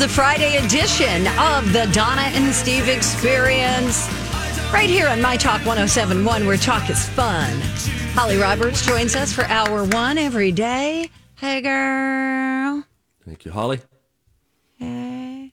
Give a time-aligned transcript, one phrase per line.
[0.00, 4.08] the Friday edition of the Donna and Steve Experience.
[4.72, 7.60] Right here on My Talk 1071, where talk is fun.
[8.14, 11.10] Holly Roberts joins us for hour one every day.
[11.36, 12.82] Hey, girl.
[13.26, 13.80] Thank you, Holly.
[14.78, 15.52] Hey.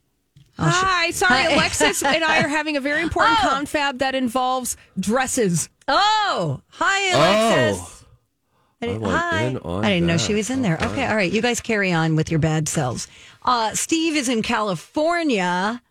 [0.57, 1.53] Oh, hi, sorry, Hi.
[1.53, 3.49] Alexis and I are having a very important Oh.
[3.49, 5.67] confab that involves dresses.
[5.89, 7.17] Oh, hi, oh.
[7.17, 7.81] Alexis.
[7.81, 7.97] Oh,
[8.81, 9.45] I didn't, I hi.
[9.87, 10.77] I didn't know she was in there.
[10.81, 11.31] Okay, all right.
[11.31, 13.07] You guys carry on with your bad selves.
[13.47, 15.81] Uh, Steve is in California.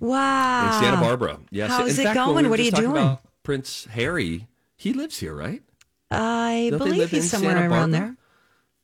[0.00, 0.66] Wow.
[0.78, 1.38] in Santa Barbara.
[1.50, 1.70] Yes.
[1.70, 2.44] How's in it fact, going?
[2.44, 3.18] we What are you doing?
[3.42, 5.62] Prince Harry, he lives here, right?
[6.10, 8.16] I Don't believe he's somewhere Santa around Barbara?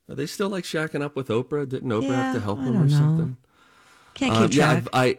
[0.08, 0.12] there.
[0.12, 1.68] Are they still like shacking up with Oprah?
[1.68, 2.88] Didn't Oprah Yeah, have to help them or know.
[2.88, 3.36] something?
[4.14, 4.88] Can't keep Um, yeah, track.
[4.92, 5.18] I, I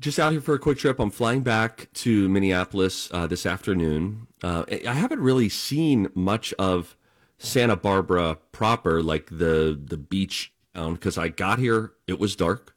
[0.00, 0.98] just out here for a quick trip.
[0.98, 4.26] I'm flying back to Minneapolis uh, this afternoon.
[4.42, 6.96] Uh, I I haven't really seen much of
[7.38, 11.92] Santa Barbara proper, like the the beach town, because I got here.
[12.06, 12.74] It was dark.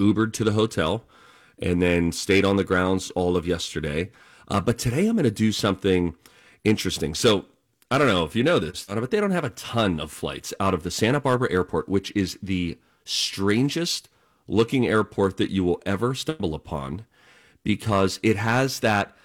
[0.00, 1.04] Ubered to the hotel,
[1.58, 4.10] and then stayed on the grounds all of yesterday.
[4.48, 6.14] Uh, but today I'm going to do something
[6.64, 7.14] interesting.
[7.14, 7.46] So
[7.90, 10.52] I don't know if you know this, but they don't have a ton of flights
[10.58, 14.08] out of the Santa Barbara airport, which is the strangest
[14.48, 17.06] looking airport that you will ever stumble upon
[17.62, 19.16] because it has that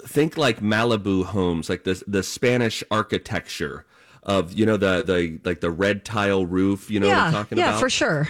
[0.00, 3.84] think like Malibu homes, like the the Spanish architecture
[4.22, 6.90] of you know the the like the red tile roof.
[6.90, 7.80] You know what I'm yeah, talking yeah, about?
[7.80, 8.28] for sure.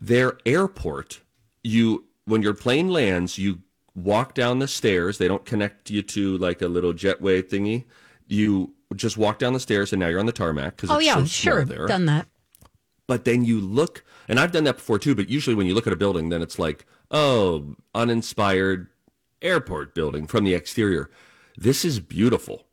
[0.00, 1.20] their airport,
[1.62, 3.60] you when your plane lands, you
[3.94, 5.18] walk down the stairs.
[5.18, 7.84] They don't connect you to like a little jetway thingy.
[8.26, 11.06] You just walk down the stairs, and now you're on the tarmac because Oh it's
[11.06, 11.64] yeah, so sure.
[11.64, 11.86] there.
[11.86, 12.26] Done that.
[13.06, 15.14] But then you look, and I've done that before too.
[15.14, 18.88] But usually, when you look at a building, then it's like, oh, uninspired
[19.40, 21.10] airport building from the exterior.
[21.56, 22.66] This is beautiful.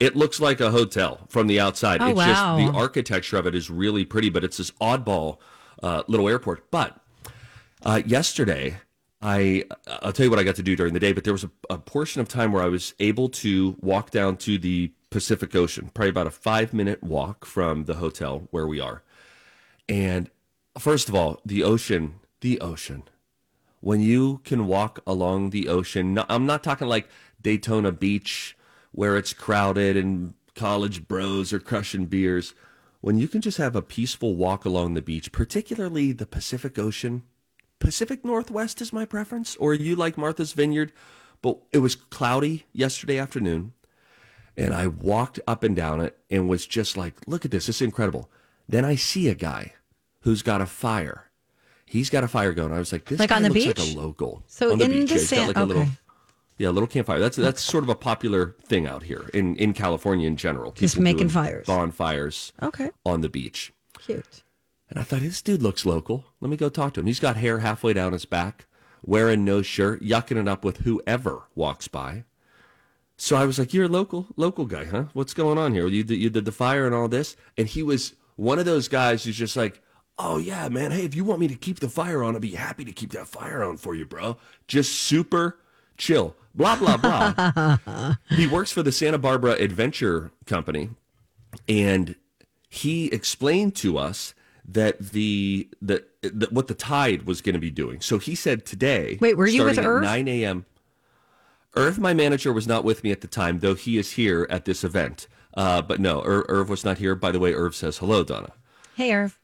[0.00, 2.00] It looks like a hotel from the outside.
[2.00, 2.56] Oh, it's wow.
[2.58, 5.38] just the architecture of it is really pretty, but it's this oddball
[5.82, 6.70] uh, little airport.
[6.70, 6.96] But
[7.82, 8.78] uh, yesterday,
[9.20, 11.44] I I'll tell you what I got to do during the day, but there was
[11.44, 15.54] a, a portion of time where I was able to walk down to the Pacific
[15.56, 19.02] Ocean, probably about a five minute walk from the hotel where we are.
[19.88, 20.30] And
[20.78, 23.04] first of all, the ocean, the ocean.
[23.80, 27.08] When you can walk along the ocean, no, I'm not talking like
[27.40, 28.56] Daytona Beach
[28.98, 32.52] where it's crowded and college bros are crushing beers.
[33.00, 37.22] When you can just have a peaceful walk along the beach, particularly the Pacific Ocean,
[37.78, 40.90] Pacific Northwest is my preference, or you like Martha's Vineyard,
[41.42, 43.72] but it was cloudy yesterday afternoon,
[44.56, 47.80] and I walked up and down it and was just like, look at this, is
[47.80, 48.28] incredible.
[48.68, 49.74] Then I see a guy
[50.22, 51.30] who's got a fire.
[51.86, 52.72] He's got a fire going.
[52.72, 53.78] I was like, this Like guy on the looks beach?
[53.78, 54.42] like a local.
[54.48, 55.92] So on the in beach, the yeah, sand- like a little, okay.
[56.58, 57.18] Yeah, a little campfire.
[57.20, 60.72] That's that's sort of a popular thing out here in in California in general.
[60.72, 61.66] Just making fires.
[61.66, 62.90] bonfires Okay.
[63.06, 63.72] on the beach.
[63.98, 64.42] Cute.
[64.90, 66.24] And I thought, this dude looks local.
[66.40, 67.06] Let me go talk to him.
[67.06, 68.66] He's got hair halfway down his back,
[69.04, 72.24] wearing no shirt, yucking it up with whoever walks by.
[73.16, 75.06] So I was like, you're a local, local guy, huh?
[75.12, 75.86] What's going on here?
[75.88, 77.36] You did, you did the fire and all this?
[77.58, 79.82] And he was one of those guys who's just like,
[80.18, 80.92] oh, yeah, man.
[80.92, 83.10] Hey, if you want me to keep the fire on, I'd be happy to keep
[83.12, 84.38] that fire on for you, bro.
[84.68, 85.58] Just super
[85.98, 86.34] chill.
[86.54, 88.14] Blah, blah, blah.
[88.30, 90.90] he works for the Santa Barbara Adventure Company
[91.68, 92.14] and
[92.68, 94.34] he explained to us
[94.66, 98.00] that the that, that what the tide was going to be doing.
[98.00, 99.18] So he said today.
[99.20, 100.02] Wait, were you with Irv?
[100.02, 100.66] Nine a.m.
[101.74, 104.64] Irv, my manager, was not with me at the time, though he is here at
[104.64, 105.26] this event.
[105.54, 107.14] Uh, but no, Ir- Irv was not here.
[107.14, 108.52] By the way, Irv says hello, Donna.
[108.94, 109.38] Hey, Irv.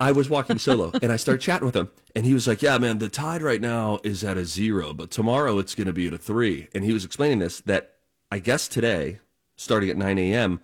[0.00, 1.90] I was walking solo and I started chatting with him.
[2.14, 5.10] And he was like, Yeah, man, the tide right now is at a zero, but
[5.10, 6.68] tomorrow it's going to be at a three.
[6.74, 7.94] And he was explaining this that
[8.30, 9.20] I guess today,
[9.56, 10.60] starting at 9 a.m.,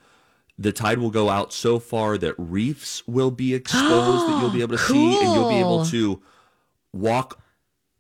[0.57, 4.63] the tide will go out so far that reefs will be exposed that you'll be
[4.63, 6.23] able to see and you'll be able to
[6.93, 7.41] walk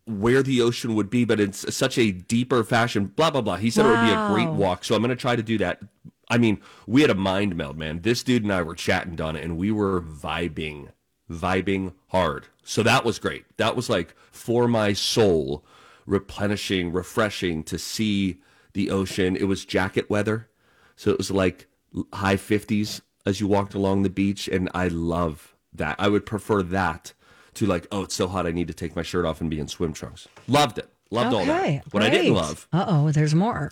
[0.06, 3.06] where the ocean would be, but in such a deeper fashion.
[3.06, 3.56] Blah, blah, blah.
[3.56, 4.84] He said it would be a great walk.
[4.84, 5.80] So I'm going to try to do that.
[6.28, 8.02] I mean, we had a mind meld, man.
[8.02, 10.90] This dude and I were chatting, Donna, and we were vibing,
[11.30, 12.46] vibing hard.
[12.64, 13.44] So that was great.
[13.56, 15.64] That was like for my soul,
[16.06, 18.40] replenishing, refreshing to see
[18.72, 19.36] the ocean.
[19.36, 20.48] It was jacket weather.
[20.96, 21.66] So it was like
[22.12, 24.48] high 50s as you walked along the beach.
[24.48, 25.96] And I love that.
[25.98, 27.12] I would prefer that
[27.54, 28.46] to like, oh, it's so hot.
[28.46, 30.28] I need to take my shirt off and be in swim trunks.
[30.48, 30.88] Loved it.
[31.10, 31.84] Loved all that.
[31.92, 33.70] What I didn't love Uh oh, there's more.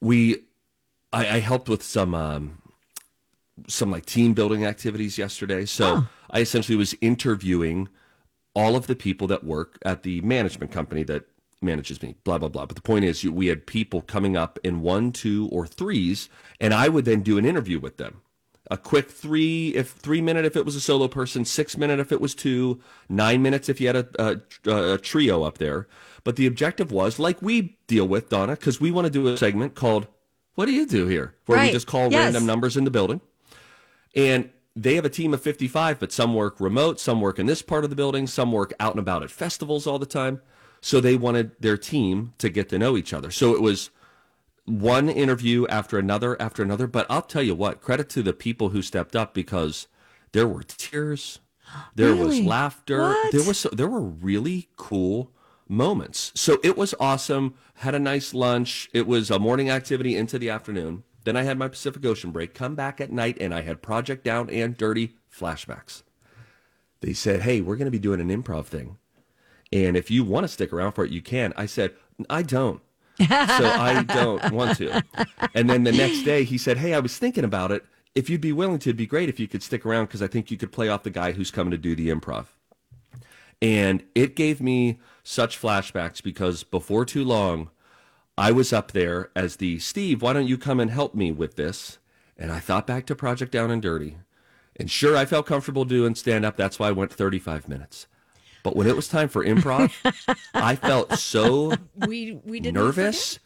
[0.00, 0.42] we
[1.12, 2.60] I, I helped with some um,
[3.66, 5.64] some like team building activities yesterday.
[5.66, 7.88] So I essentially was interviewing
[8.54, 11.24] all of the people that work at the management company that
[11.60, 12.14] manages me.
[12.24, 12.66] Blah blah blah.
[12.66, 16.28] But the point is, we had people coming up in one, two, or threes,
[16.60, 18.20] and I would then do an interview with them.
[18.70, 22.12] A quick three, if three minute if it was a solo person, six minute if
[22.12, 25.88] it was two, nine minutes if you had a, a, a trio up there.
[26.22, 29.38] But the objective was, like we deal with, Donna, because we want to do a
[29.38, 30.06] segment called
[30.54, 31.34] What Do You Do Here?
[31.46, 31.66] Where Right.
[31.68, 32.24] we just call Yes.
[32.24, 33.22] random numbers in the building.
[34.18, 37.62] And they have a team of 55, but some work remote, some work in this
[37.62, 40.40] part of the building, some work out and about at festivals all the time.
[40.80, 43.30] So they wanted their team to get to know each other.
[43.30, 43.90] So it was
[44.64, 46.86] one interview after another after another.
[46.86, 49.86] But I'll tell you what, credit to the people who stepped up because
[50.32, 51.38] there were tears,
[51.94, 53.32] there was laughter, What?
[53.32, 55.32] there was there were really cool
[55.68, 56.32] moments.
[56.34, 57.54] So it was awesome.
[57.74, 58.88] Had a nice lunch.
[58.92, 61.04] It was a morning activity into the afternoon.
[61.28, 62.54] Then I had my Pacific Ocean break.
[62.54, 66.02] Come back at night, and I had Project Down and Dirty flashbacks.
[67.02, 68.96] They said, "Hey, we're going to be doing an improv thing,
[69.70, 71.92] and if you want to stick around for it, you can." I said,
[72.30, 72.80] "I don't."
[73.20, 75.02] so I don't want to.
[75.54, 77.84] And then the next day he said, Hey, I was thinking about it.
[78.14, 80.28] If you'd be willing to, it'd be great if you could stick around because I
[80.28, 82.46] think you could play off the guy who's coming to do the improv.
[83.60, 87.70] And it gave me such flashbacks because before too long,
[88.38, 91.56] I was up there as the Steve, why don't you come and help me with
[91.56, 91.98] this?
[92.36, 94.18] And I thought back to Project Down and Dirty.
[94.76, 96.56] And sure, I felt comfortable doing stand up.
[96.56, 98.06] That's why I went 35 minutes.
[98.62, 99.92] But when it was time for improv,
[100.54, 101.74] I felt so
[102.06, 103.40] We we didn't nervous.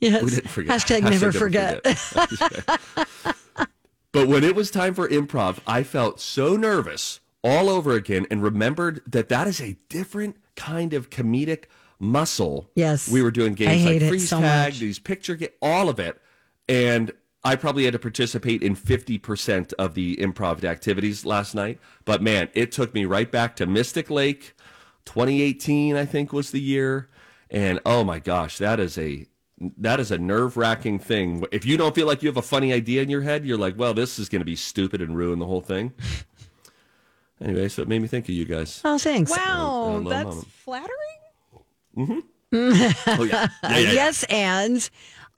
[0.00, 0.22] Yes.
[0.22, 0.80] We didn't forget.
[0.80, 1.82] Hashtag, never forget.
[4.12, 8.42] but when it was time for improv, I felt so nervous all over again and
[8.42, 11.64] remembered that that is a different kind of comedic
[11.98, 12.70] muscle.
[12.74, 13.08] Yes.
[13.10, 14.80] We were doing I games hate like it freeze so tag, much.
[14.80, 16.20] these picture ga- all of it.
[16.68, 17.12] And
[17.44, 21.78] I probably had to participate in 50% of the improv activities last night.
[22.04, 24.54] But man, it took me right back to Mystic Lake.
[25.04, 27.10] 2018, I think, was the year.
[27.50, 29.26] And oh my gosh, that is a
[29.78, 31.44] that is a nerve wracking thing.
[31.52, 33.78] If you don't feel like you have a funny idea in your head, you're like,
[33.78, 35.92] well, this is going to be stupid and ruin the whole thing.
[37.40, 38.80] Anyway, so it made me think of you guys.
[38.84, 39.30] Oh, thanks.
[39.30, 40.42] Wow, love that's Mama.
[40.64, 40.90] flattering.
[41.96, 42.92] Oh yeah,
[43.22, 43.92] yeah, yeah, yeah.
[43.92, 44.88] Yes, and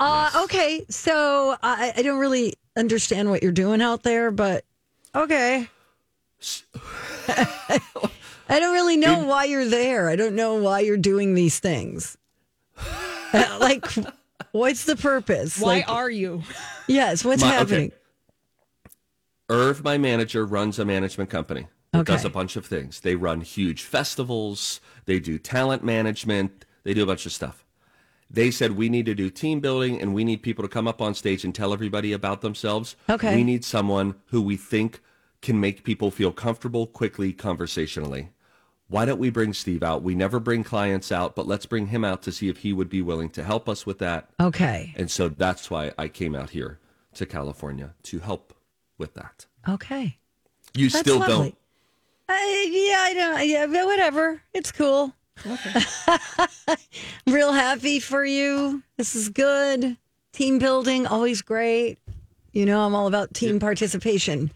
[0.01, 0.85] uh, okay.
[0.89, 4.65] So I, I don't really understand what you're doing out there, but
[5.15, 5.69] okay.
[7.29, 10.09] I don't really know why you're there.
[10.09, 12.17] I don't know why you're doing these things.
[13.33, 13.85] Uh, like,
[14.53, 15.59] what's the purpose?
[15.59, 16.43] Why like, are you?
[16.87, 17.57] yes, what's My- okay.
[17.57, 17.93] happening?
[19.51, 21.67] Irv, my manager, runs a management company.
[22.01, 22.13] Okay.
[22.13, 23.01] Does a bunch of things.
[23.01, 24.81] They run huge festivals.
[25.05, 26.65] They do talent management.
[26.85, 27.65] They do a bunch of stuff.
[28.29, 31.01] They said we need to do team building and we need people to come up
[31.01, 32.97] on stage and tell everybody about themselves.
[33.09, 33.37] Okay.
[33.37, 35.01] We need someone who we think
[35.43, 38.31] can make people feel comfortable quickly conversationally.
[38.89, 40.03] Why don't we bring Steve out?
[40.03, 42.89] We never bring clients out, but let's bring him out to see if he would
[42.89, 44.31] be willing to help us with that.
[44.41, 44.95] Okay.
[44.97, 46.79] And so that's why I came out here
[47.15, 48.55] to California to help
[48.97, 49.47] with that.
[49.69, 50.19] Okay.
[50.75, 51.35] You That's still lovely.
[51.35, 51.59] don't
[52.29, 53.49] Uh, yeah, I don't.
[53.49, 54.43] Yeah, but whatever.
[54.53, 55.13] It's cool.
[55.47, 55.81] Okay.
[57.27, 58.83] Real happy for you.
[58.97, 59.97] This is good.
[60.33, 61.99] Team building, always great.
[62.53, 64.51] You know, I'm all about team participation.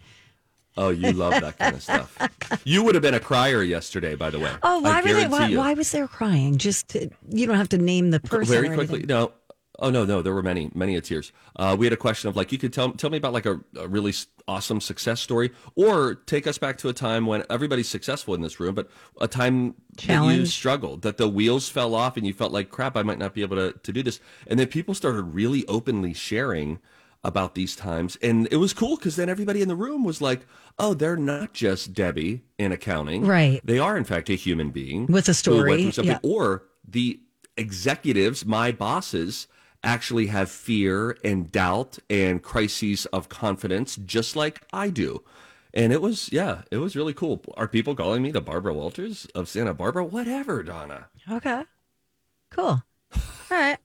[0.77, 2.17] Oh, you love that kind of stuff.
[2.63, 4.51] You would have been a crier yesterday, by the way.
[4.61, 5.27] Oh, why I were they?
[5.27, 6.57] Why, why was there crying?
[6.57, 8.53] Just to, you don't have to name the person.
[8.53, 8.99] Very or quickly.
[8.99, 9.07] anything.
[9.07, 9.31] No.
[9.79, 11.31] Oh no, no, there were many, many a tears.
[11.55, 13.59] Uh, we had a question of like, you could tell tell me about like a,
[13.77, 17.87] a really s- awesome success story, or take us back to a time when everybody's
[17.87, 19.75] successful in this room, but a time
[20.07, 22.97] that you struggled, that the wheels fell off, and you felt like crap.
[22.97, 26.13] I might not be able to to do this, and then people started really openly
[26.13, 26.79] sharing
[27.23, 30.41] about these times, and it was cool because then everybody in the room was like,
[30.79, 33.61] "Oh, they're not just Debbie in accounting, Right.
[33.63, 36.29] They are in fact a human being With a story, through something." yeah.
[36.35, 37.19] or the
[37.57, 39.47] executives, my bosses,
[39.83, 45.23] actually have fear and doubt and crises of confidence, just like I do.
[45.73, 47.41] And it was, yeah, it was really cool.
[47.55, 50.03] Are people calling me the Barbara Walters of Santa Barbara?
[50.03, 51.07] Whatever, Donna.
[51.29, 51.63] Okay.
[52.49, 52.83] Cool.
[53.13, 53.77] All right.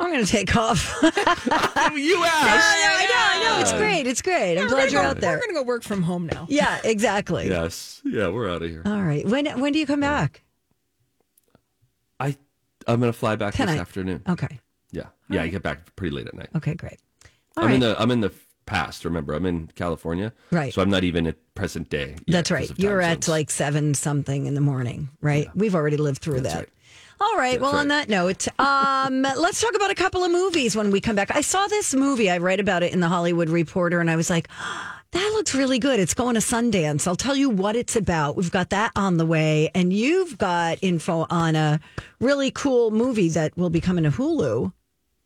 [0.00, 0.98] I'm going to take off.
[1.02, 3.60] you I know, I know.
[3.60, 4.06] It's great.
[4.06, 4.58] It's great.
[4.58, 5.36] I'm glad you're out there.
[5.36, 6.46] We're gonna go work from home now.
[6.48, 7.48] Yeah, exactly.
[7.48, 8.00] Yes.
[8.04, 8.82] Yeah, we're out of here.
[8.86, 9.26] All right.
[9.26, 10.42] When when do you come back?
[12.18, 12.36] I,
[12.86, 13.72] I'm going to fly back Tonight.
[13.72, 14.22] this afternoon.
[14.28, 14.60] Okay.
[14.94, 15.06] Yeah.
[15.28, 16.48] Yeah, I get back pretty late at night.
[16.56, 16.98] Okay, great.
[17.56, 17.74] All I'm right.
[17.74, 18.32] in the I'm in the
[18.66, 19.04] past.
[19.04, 20.72] Remember, I'm in California, Right.
[20.72, 22.16] So I'm not even at present day.
[22.26, 22.70] That's right.
[22.78, 23.28] You're at zones.
[23.28, 25.48] like seven something in the morning, right?
[25.54, 26.60] We've already lived through That's that.
[26.60, 26.68] right.
[27.20, 27.60] All right.
[27.60, 31.14] Well, on that note, um, let's talk about a couple of movies when we come
[31.16, 31.34] back.
[31.34, 32.28] I saw this movie.
[32.30, 34.48] I read about it in the Hollywood Reporter, and I was like,
[35.12, 36.00] that looks really good.
[36.00, 37.06] It's going to Sundance.
[37.06, 38.36] I'll tell you what it's about.
[38.36, 41.80] We've got that on the way, and you've got info on a
[42.20, 44.72] really cool movie that will be coming to Hulu.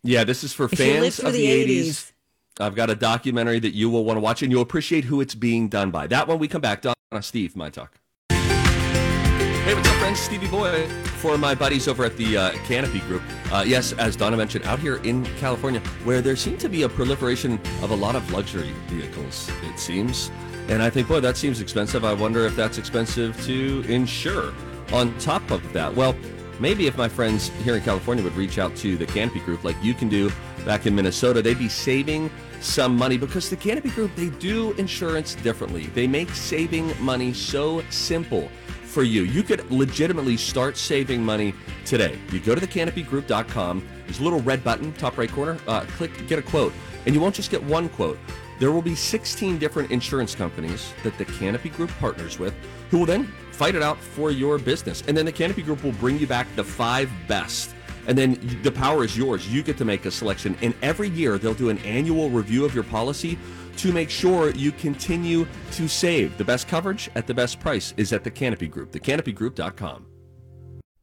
[0.02, 1.80] Yeah, this is for If fans of the the 80s.
[1.80, 2.12] 80s
[2.60, 5.34] I've got a documentary that you will want to watch, and you'll appreciate who it's
[5.34, 6.06] being done by.
[6.08, 6.82] That one we come back.
[6.82, 8.00] Donna, Steve, my talk.
[8.30, 10.18] Hey, what's up, friends?
[10.18, 10.88] Stevie Boy
[11.18, 13.22] for my buddies over at the uh, Canopy Group.
[13.52, 16.88] Uh, yes, as Donna mentioned, out here in California, where there seems to be a
[16.88, 20.30] proliferation of a lot of luxury vehicles, it seems.
[20.68, 22.04] And I think, boy, that seems expensive.
[22.04, 24.52] I wonder if that's expensive to insure.
[24.92, 26.16] On top of that, well,
[26.58, 29.76] maybe if my friends here in California would reach out to the Canopy Group like
[29.82, 30.30] you can do
[30.64, 35.34] back in Minnesota, they'd be saving some money because the Canopy Group, they do insurance
[35.36, 35.86] differently.
[35.86, 38.48] They make saving money so simple
[38.82, 39.22] for you.
[39.22, 42.18] You could legitimately start saving money today.
[42.32, 43.88] You go to thecanopygroup.com.
[44.04, 45.58] There's a little red button, top right corner.
[45.66, 46.72] Uh, click get a quote.
[47.06, 48.18] And you won't just get one quote.
[48.58, 52.54] There will be 16 different insurance companies that the Canopy Group partners with
[52.90, 55.02] who will then fight it out for your business.
[55.08, 57.74] And then the Canopy Group will bring you back the five best.
[58.06, 59.52] And then the power is yours.
[59.52, 60.56] You get to make a selection.
[60.62, 63.36] And every year they'll do an annual review of your policy
[63.78, 66.38] to make sure you continue to save.
[66.38, 70.06] The best coverage at the best price is at the Canopy Group, thecanopygroup.com.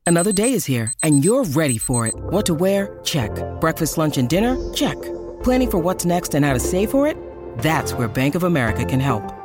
[0.07, 2.13] Another day is here, and you're ready for it.
[2.15, 2.99] What to wear?
[3.03, 3.31] Check.
[3.59, 4.55] Breakfast, lunch, and dinner?
[4.73, 5.01] Check.
[5.43, 7.17] Planning for what's next and how to save for it?
[7.59, 9.44] That's where Bank of America can help.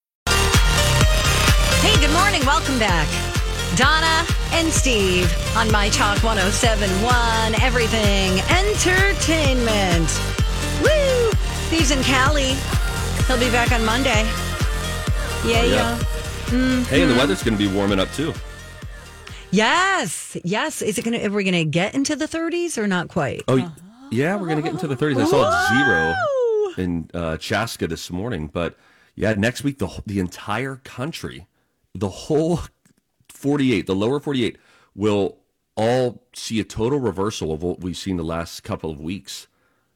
[1.81, 2.45] Hey, good morning.
[2.45, 3.07] Welcome back.
[3.75, 5.25] Donna and Steve
[5.57, 10.07] on My Talk 1071, Everything Entertainment.
[10.83, 11.31] Woo!
[11.65, 12.53] Steve's in Cali.
[13.25, 14.23] He'll be back on Monday.
[15.43, 15.99] Yeah, yeah.
[16.51, 16.83] yeah.
[16.83, 18.31] Hey, and the weather's going to be warming up too.
[19.49, 20.83] Yes, yes.
[20.83, 21.25] Is it going to?
[21.25, 23.41] Are we going to get into the 30s or not quite?
[23.47, 23.73] Oh,
[24.11, 24.35] yeah.
[24.35, 25.19] We're going to get into the 30s.
[25.19, 26.15] I saw zero
[26.77, 28.77] in uh, Chaska this morning, but
[29.15, 31.47] yeah, next week the the entire country
[31.93, 32.61] the whole
[33.29, 34.57] 48, the lower 48,
[34.95, 35.37] will
[35.75, 39.47] all see a total reversal of what we've seen the last couple of weeks.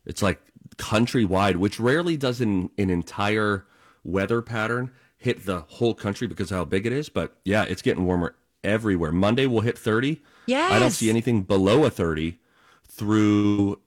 [0.06, 0.42] It's like
[0.78, 3.66] countrywide, which rarely does an, an entire
[4.04, 7.10] weather pattern hit the whole country because of how big it is.
[7.10, 9.12] But yeah, it's getting warmer everywhere.
[9.12, 10.22] Monday will hit 30.
[10.46, 10.72] Yes.
[10.72, 12.40] I don't see anything below a 30
[12.88, 13.80] through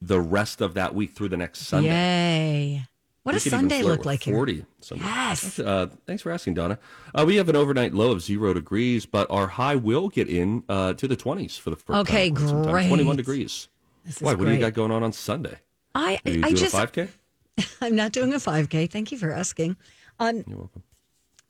[0.00, 1.88] the rest of that week through the next Sunday.
[1.88, 2.86] Yay.
[3.24, 4.66] What does Sunday look like 40 here?
[4.80, 5.04] Sunday.
[5.04, 5.58] Yes.
[5.58, 6.78] Uh, thanks for asking, Donna.
[7.14, 10.62] Uh, we have an overnight low of zero degrees, but our high will get in
[10.68, 12.48] uh, to the 20s for the first okay, time.
[12.48, 12.88] Okay, great.
[12.88, 13.68] 21 degrees.
[14.04, 14.32] This Why?
[14.32, 14.48] What great.
[14.48, 15.56] do you got going on on Sunday?
[15.94, 17.08] I, Are you I doing just, a 5K?
[17.80, 18.90] I'm not doing a 5K.
[18.90, 19.78] Thank you for asking.
[20.20, 20.82] Um, You're welcome.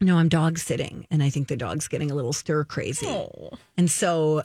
[0.00, 3.06] No, I'm dog sitting, and I think the dog's getting a little stir crazy.
[3.06, 3.50] Oh.
[3.76, 4.42] And so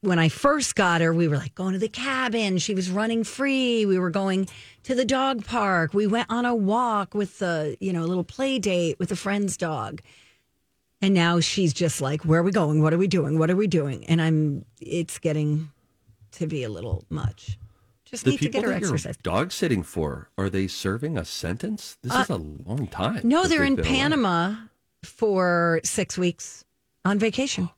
[0.00, 2.58] when I first got her, we were like going to the cabin.
[2.58, 3.86] She was running free.
[3.86, 4.48] We were going
[4.84, 5.94] to the dog park.
[5.94, 9.16] We went on a walk with the, you know, a little play date with a
[9.16, 10.02] friend's dog.
[11.00, 12.82] And now she's just like, where are we going?
[12.82, 13.38] What are we doing?
[13.38, 14.04] What are we doing?
[14.06, 15.70] And I'm, it's getting
[16.32, 17.58] to be a little much.
[18.04, 19.16] Just the need to get her exercise.
[19.16, 21.96] dog sitting for, are they serving a sentence?
[22.02, 23.16] This is a long time.
[23.16, 23.88] Uh, No, they're in away.
[23.88, 24.54] Panama
[25.02, 26.64] for six weeks
[27.04, 27.70] on vacation.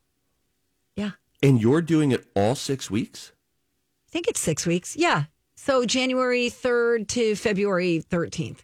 [1.44, 1.48] Yeah.
[1.48, 3.32] And you're doing it all six weeks?
[4.08, 4.96] I think it's six weeks.
[4.96, 5.24] Yeah.
[5.56, 8.60] So January 3rd to February 13th.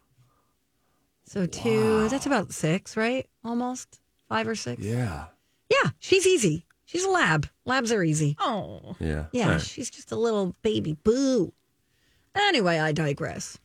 [1.25, 3.28] So two, that's about six, right?
[3.44, 4.82] Almost five or six.
[4.82, 5.26] Yeah.
[5.70, 5.90] Yeah.
[6.00, 6.66] She's easy.
[6.84, 7.49] She's a lab.
[7.64, 8.37] Labs are easy.
[8.40, 8.96] Oh.
[8.99, 9.26] Yeah.
[9.32, 9.44] Yeah.
[9.44, 9.60] All right.
[9.60, 11.52] She's just a little baby boo.
[12.34, 13.58] Anyway, I digress.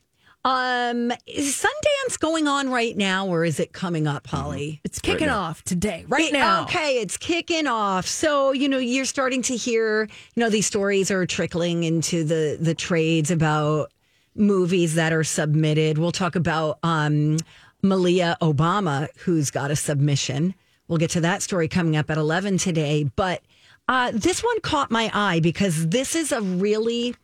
[0.46, 4.80] Um, is Sundance going on right now or is it coming up, Holly?
[4.84, 5.40] It's kicking now.
[5.40, 6.62] off today, right It- now.
[6.62, 8.06] Okay, it's kicking off.
[8.06, 10.02] So, you know, you're starting to hear,
[10.36, 13.90] you know, these stories are trickling into the the trades about
[14.36, 15.98] movies that are submitted.
[15.98, 17.38] We'll talk about um
[17.82, 20.54] Malia Obama, who's got a submission.
[20.86, 23.10] We'll get to that story coming up at 11 today.
[23.16, 23.42] But
[23.88, 27.16] uh, this one caught my eye because this is a really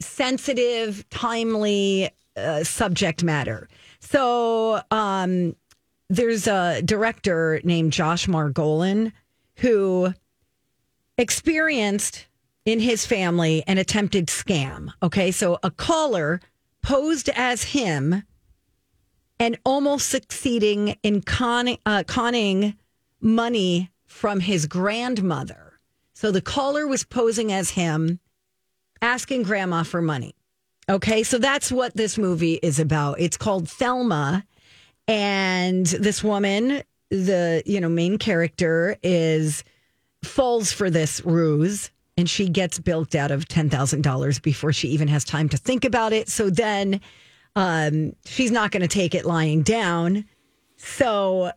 [0.00, 3.68] sensitive, timely uh, subject matter.
[4.00, 5.54] So, um,
[6.08, 9.12] there's a director named Josh Margolin
[9.56, 10.12] who
[11.16, 12.26] experienced
[12.64, 14.90] in his family an attempted scam.
[15.02, 16.40] Okay, so a caller
[16.82, 18.24] posed as him
[19.38, 22.76] and almost succeeding in conning, uh, conning
[23.20, 25.78] money from his grandmother.
[26.12, 28.18] So the caller was posing as him,
[29.00, 30.34] asking grandma for money.
[30.88, 33.20] Okay, so that's what this movie is about.
[33.20, 34.44] It's called Thelma,
[35.06, 39.62] and this woman, the you know main character, is
[40.24, 44.88] falls for this ruse, and she gets bilked out of ten thousand dollars before she
[44.88, 46.28] even has time to think about it.
[46.28, 47.00] So then,
[47.54, 50.24] um, she's not going to take it lying down.
[50.76, 51.52] So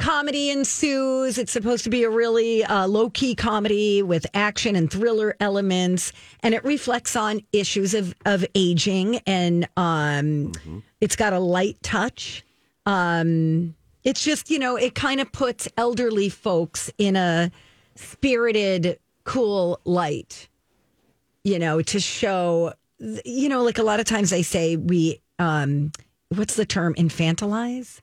[0.00, 1.36] comedy ensues.
[1.36, 6.12] It's supposed to be a really uh, low key comedy with action and thriller elements,
[6.42, 10.52] and it reflects on issues of of aging, and um,
[11.00, 12.44] it's got a light touch.
[12.86, 17.52] Um, it's just you know it kind of puts elderly folks in a
[17.94, 20.48] spirited, cool light.
[21.44, 25.92] You know to show, you know, like a lot of times they say we, um,
[26.30, 28.00] what's the term, infantilize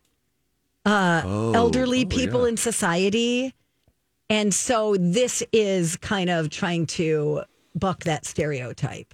[0.87, 2.49] uh, elderly oh, people yeah.
[2.49, 3.53] in society.
[4.29, 7.43] And so this is kind of trying to
[7.75, 9.13] buck that stereotype.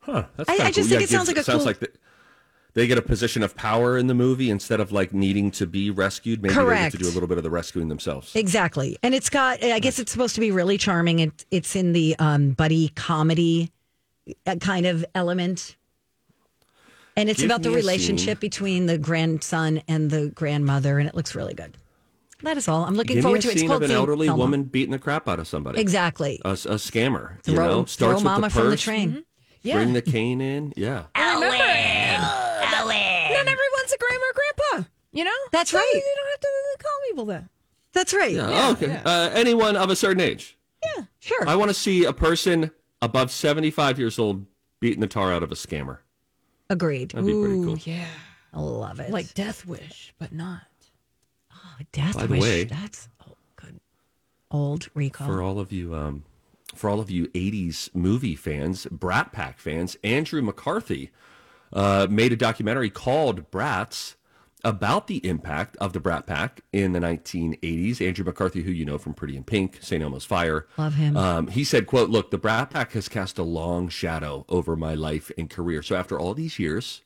[0.00, 0.24] Huh.
[0.36, 0.98] That's I- I just cool.
[0.98, 1.88] think it sounds like a sounds cool- like the,
[2.74, 5.90] they get a position of power in the movie instead of like needing to be
[5.90, 6.42] rescued.
[6.42, 6.92] Maybe they Correct.
[6.92, 8.36] get to do a little bit of the rescuing themselves.
[8.36, 8.98] Exactly.
[9.02, 11.20] And it's got, I guess it's supposed to be really charming.
[11.20, 13.72] It, it's in the um, buddy comedy
[14.46, 15.76] uh, kind of element.
[17.16, 18.40] And it's Give about the relationship scene.
[18.40, 21.76] between the grandson and the grandmother, and it looks really good.
[22.42, 22.84] That is all.
[22.84, 23.52] I'm looking Give me forward a to it.
[23.52, 24.38] It's scene called of an elderly Thelma.
[24.42, 25.80] woman beating the crap out of somebody.
[25.80, 26.40] Exactly.
[26.44, 27.36] A, a scammer.
[27.46, 29.24] you Throw, know, throw starts mama with the from the purse, train.
[29.62, 29.76] Yeah.
[29.76, 30.74] Bring the cane in.
[30.76, 31.04] Yeah.
[31.16, 31.54] Remember, not
[33.46, 34.88] everyone's a grandma or grandpa.
[35.12, 35.90] You know, That's So right.
[35.94, 36.48] You don't have to
[36.82, 37.44] call people that.
[37.92, 38.32] That's right.
[38.32, 38.50] Yeah.
[38.50, 38.86] Yeah, oh, okay.
[38.88, 39.02] yeah.
[39.04, 40.58] Uh, anyone of a certain age.
[40.84, 41.04] Yeah.
[41.20, 41.48] Sure.
[41.48, 42.70] I want to see a person
[43.00, 44.46] above 75 years old
[44.80, 45.98] beating the tar out of a scammer.
[46.68, 47.10] Agreed.
[47.10, 47.78] That'd be pretty cool.
[47.84, 48.06] Yeah,
[48.52, 49.10] I love it.
[49.10, 50.62] like Death Wish, but not.
[51.52, 52.42] Oh, Death By the Wish.
[52.42, 53.80] way- that's oh, good.
[54.50, 55.26] Old recall.
[55.28, 56.24] For all of you, um,
[56.74, 61.10] for all of you '80s movie fans, Brat Pack fans, Andrew McCarthy
[61.72, 64.15] uh, made a documentary called Brats
[64.66, 68.04] about the impact of the Brat Pack in the 1980s.
[68.04, 70.02] Andrew McCarthy, who you know from Pretty in Pink, St.
[70.02, 71.16] Elmo's Fire, Love him.
[71.16, 74.92] Um, he said, "quote Look, the Brat Pack has cast a long shadow over my
[74.94, 75.82] life and career.
[75.82, 77.02] So after all these years."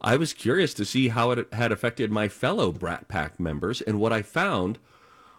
[0.00, 3.98] I was curious to see how it had affected my fellow Brat Pack members, and
[3.98, 4.78] what I found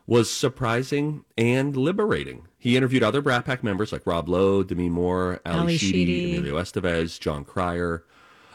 [0.06, 2.48] was surprising and liberating.
[2.58, 6.38] He interviewed other Brat Pack members like Rob Lowe, Demi Moore, Ally, Ally Sheedy, Sheedy.
[6.38, 8.04] Emilio Estevez, Jon Cryer.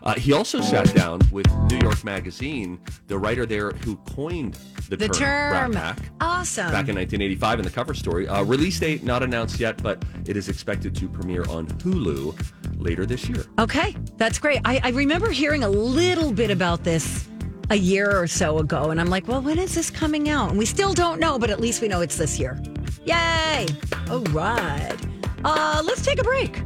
[0.05, 4.59] Uh, he also sat down with New York Magazine, the writer there who coined
[4.91, 5.73] the, the term.
[5.73, 6.67] Brat Pack Awesome.
[6.67, 8.29] back in 1985 in the cover story.
[8.29, 12.39] Uh, release date not announced yet, but it is expected to premiere on Hulu
[12.79, 13.47] later this year.
[13.59, 14.61] okay, that's great.
[14.67, 17.27] I, I remember hearing a little bit about this
[17.71, 20.51] a year or so ago, and I'm like, well, when is this coming out?
[20.51, 22.61] And we still don't know, but at least we know it's this year.
[23.07, 23.67] Yay!
[24.11, 24.97] All right.
[25.45, 26.61] Uh, let's take a break.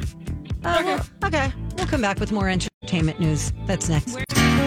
[0.64, 1.08] Uh, okay.
[1.24, 1.52] okay.
[1.76, 2.48] We'll come back with more
[2.88, 3.52] entertainment news.
[3.66, 4.18] That's next.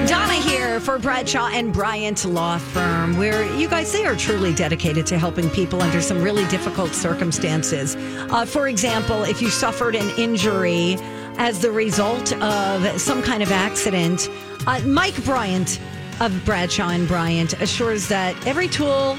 [0.07, 5.05] Donna here for Bradshaw and Bryant Law Firm, where you guys, they are truly dedicated
[5.07, 7.95] to helping people under some really difficult circumstances.
[7.95, 10.97] Uh, for example, if you suffered an injury
[11.38, 14.29] as the result of some kind of accident,
[14.67, 15.79] uh, Mike Bryant
[16.19, 19.17] of Bradshaw and Bryant assures that every tool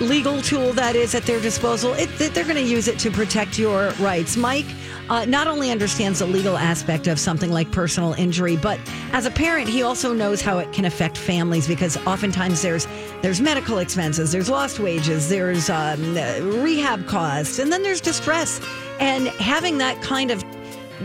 [0.00, 3.58] legal tool that is at their disposal, it, they're going to use it to protect
[3.58, 4.36] your rights.
[4.36, 4.66] Mike
[5.08, 8.80] uh, not only understands the legal aspect of something like personal injury, but
[9.12, 12.86] as a parent, he also knows how it can affect families because oftentimes there's
[13.22, 16.14] there's medical expenses, there's lost wages, there's um,
[16.62, 18.60] rehab costs, and then there's distress.
[19.00, 20.44] And having that kind of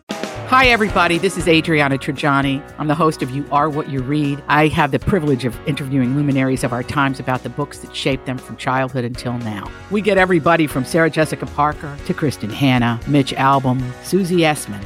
[0.47, 1.17] Hi, everybody.
[1.17, 2.61] This is Adriana Trigiani.
[2.77, 4.43] I'm the host of You Are What You Read.
[4.47, 8.27] I have the privilege of interviewing luminaries of our times about the books that shaped
[8.27, 9.67] them from childhood until now.
[9.89, 14.85] We get everybody from Sarah Jessica Parker to Kristin Hannah, Mitch Albom, Susie Essman,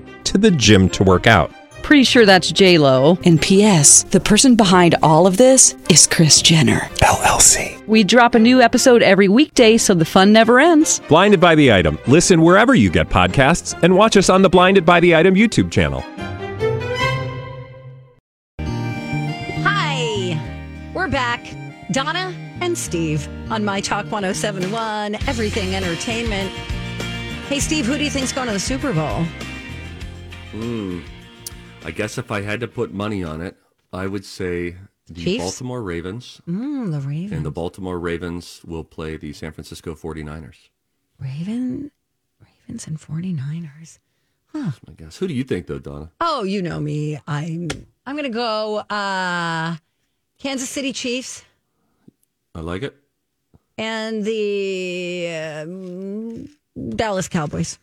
[0.25, 1.51] to the gym to work out.
[1.83, 3.17] Pretty sure that's J Lo.
[3.25, 4.03] And P.S.
[4.03, 7.85] The person behind all of this is Kris Jenner LLC.
[7.87, 11.01] We drop a new episode every weekday, so the fun never ends.
[11.07, 11.97] Blinded by the item.
[12.07, 15.71] Listen wherever you get podcasts, and watch us on the Blinded by the Item YouTube
[15.71, 16.03] channel.
[19.63, 20.39] Hi,
[20.93, 21.45] we're back.
[21.91, 26.49] Donna and Steve on My Talk 1071, Everything Entertainment.
[27.49, 29.25] Hey, Steve, who do you think's going to the Super Bowl?
[30.53, 33.55] I guess if I had to put money on it,
[33.93, 34.75] I would say
[35.07, 35.43] the Chiefs?
[35.43, 36.41] Baltimore Ravens.
[36.47, 37.31] Mm, the Ravens.
[37.31, 40.69] And the Baltimore Ravens will play the San Francisco 49ers.
[41.19, 41.91] Raven,
[42.41, 43.99] Ravens and 49ers.
[44.47, 44.71] Huh.
[44.85, 45.17] My guess.
[45.17, 46.11] Who do you think, though, Donna?
[46.19, 47.17] Oh, you know me.
[47.27, 47.69] I'm
[48.05, 49.77] I'm going to go uh
[50.39, 51.45] Kansas City Chiefs
[52.53, 52.93] I like it.
[53.77, 55.29] and the
[55.63, 56.49] um,
[56.97, 57.79] Dallas Cowboys.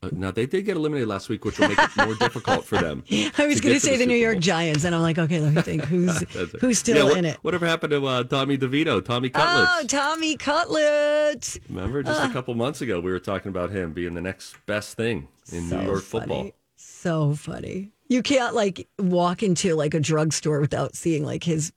[0.00, 2.78] Uh, now, they did get eliminated last week, which will make it more difficult for
[2.78, 3.02] them.
[3.36, 5.60] I was going to say the, New York Giants, and I'm like, okay, let me
[5.62, 5.84] think.
[5.88, 6.20] Who's
[6.60, 7.38] who's still Yeah, what- in it?
[7.42, 9.70] Whatever happened to uh, Tommy DeVito, Tommy Cutlets?
[9.74, 11.58] Oh, Tommy Cutlets.
[11.68, 14.96] Remember, just a couple months ago, we were talking about him being the next best
[14.96, 16.50] thing in New York football.
[16.76, 17.90] So funny.
[18.06, 21.72] You can't like walk into like a drugstore without seeing like his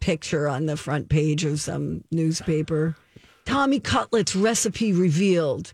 [0.00, 2.96] picture on the front page of some newspaper.
[3.44, 5.72] Tommy Cutlets recipe revealed.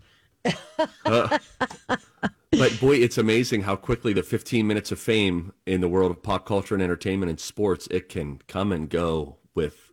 [2.52, 6.22] But boy, it's amazing how quickly the 15 minutes of fame in the world of
[6.22, 9.92] pop culture and entertainment and sports it can come and go with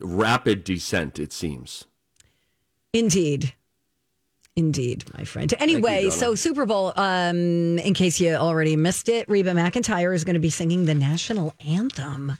[0.00, 1.18] rapid descent.
[1.18, 1.84] It seems.
[2.92, 3.54] Indeed.
[4.54, 5.52] Indeed, my friend.
[5.58, 6.10] Anyway, Donna.
[6.10, 10.40] so Super Bowl, um, in case you already missed it, Reba McEntire is going to
[10.40, 12.36] be singing the national anthem.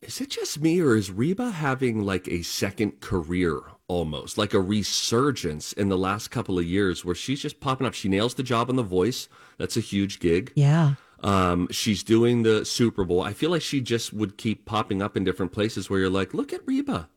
[0.00, 3.60] Is it just me, or is Reba having like a second career
[3.92, 7.94] almost, like a resurgence in the last couple of years, where she's just popping up?
[7.94, 9.28] She nails the job on The Voice.
[9.58, 10.52] That's a huge gig.
[10.54, 10.94] Yeah.
[11.20, 13.20] Um, she's doing the Super Bowl.
[13.20, 16.34] I feel like she just would keep popping up in different places where you're like,
[16.34, 17.08] look at Reba,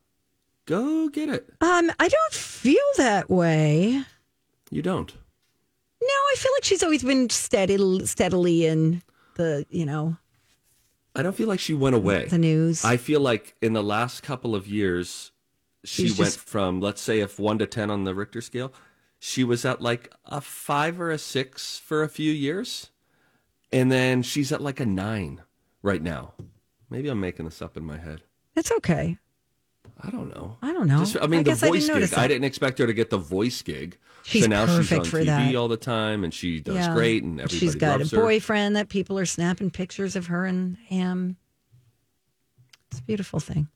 [0.66, 1.50] go get it.
[1.62, 4.04] Um, I don't feel that way.
[4.70, 5.12] You don't.
[6.02, 9.02] No, I feel like she's always been steady, steadily in
[9.38, 10.18] the, you know,
[11.16, 12.26] I don't feel like she went away.
[12.26, 12.84] the news.
[12.84, 15.32] I feel like in the last couple of years,
[15.86, 18.74] she She's went just- from, let's say, if one to 10 on the Richter scale,
[19.20, 22.90] she was at like a five or a six for a few years.
[23.72, 25.42] And then she's at like a nine
[25.82, 26.34] right now.
[26.90, 28.22] Maybe I'm making this up in my head.
[28.56, 29.18] It's okay.
[30.02, 30.58] I don't know.
[30.62, 31.00] I don't know.
[31.00, 32.14] Just, I mean, I the guess I voice gig.
[32.16, 33.98] I didn't expect her to get the voice gig.
[34.24, 35.56] She's so now she's perfect on for TV that.
[35.56, 38.22] all the time, and she does great, and everybody She's got a her.
[38.22, 41.38] boyfriend that people are snapping pictures of her and him.
[42.92, 43.68] It's a beautiful thing.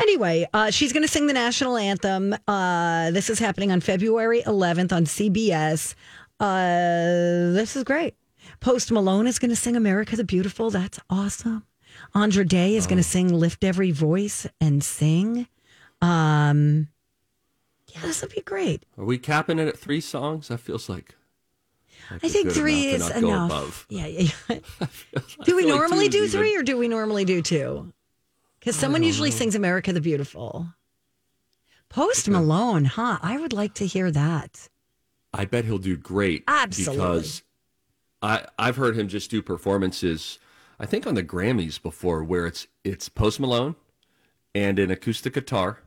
[0.00, 2.34] Anyway, uh, she's going to sing the national anthem.
[2.48, 5.94] Uh, this is happening on February 11th on CBS.
[6.40, 8.14] Uh, this is great.
[8.60, 10.70] Post Malone is going to sing America the Beautiful.
[10.70, 11.64] That's awesome.
[12.14, 13.02] Andra Day is going Oh.
[13.02, 15.46] to sing Lift Every Voice and Sing.
[16.02, 16.88] Um,
[17.88, 18.84] yeah, this will be great.
[18.98, 20.48] Are we capping it at three songs?
[20.48, 21.14] That feels like.
[22.10, 23.50] like I think three enough is enough.
[23.50, 23.86] above.
[23.88, 24.28] Yeah, yeah.
[24.48, 24.58] yeah.
[25.44, 27.92] Do we feel like normally do three even- or do we normally do two?
[28.64, 30.68] Because someone usually sings America the Beautiful.
[31.90, 33.18] Post Malone, huh?
[33.20, 34.70] I would like to hear that.
[35.34, 36.44] I bet he'll do great.
[36.48, 36.96] Absolutely.
[36.96, 37.42] Because
[38.22, 40.38] I I've heard him just do performances.
[40.80, 43.76] I think on the Grammys before, where it's it's Post Malone
[44.54, 45.80] and an acoustic guitar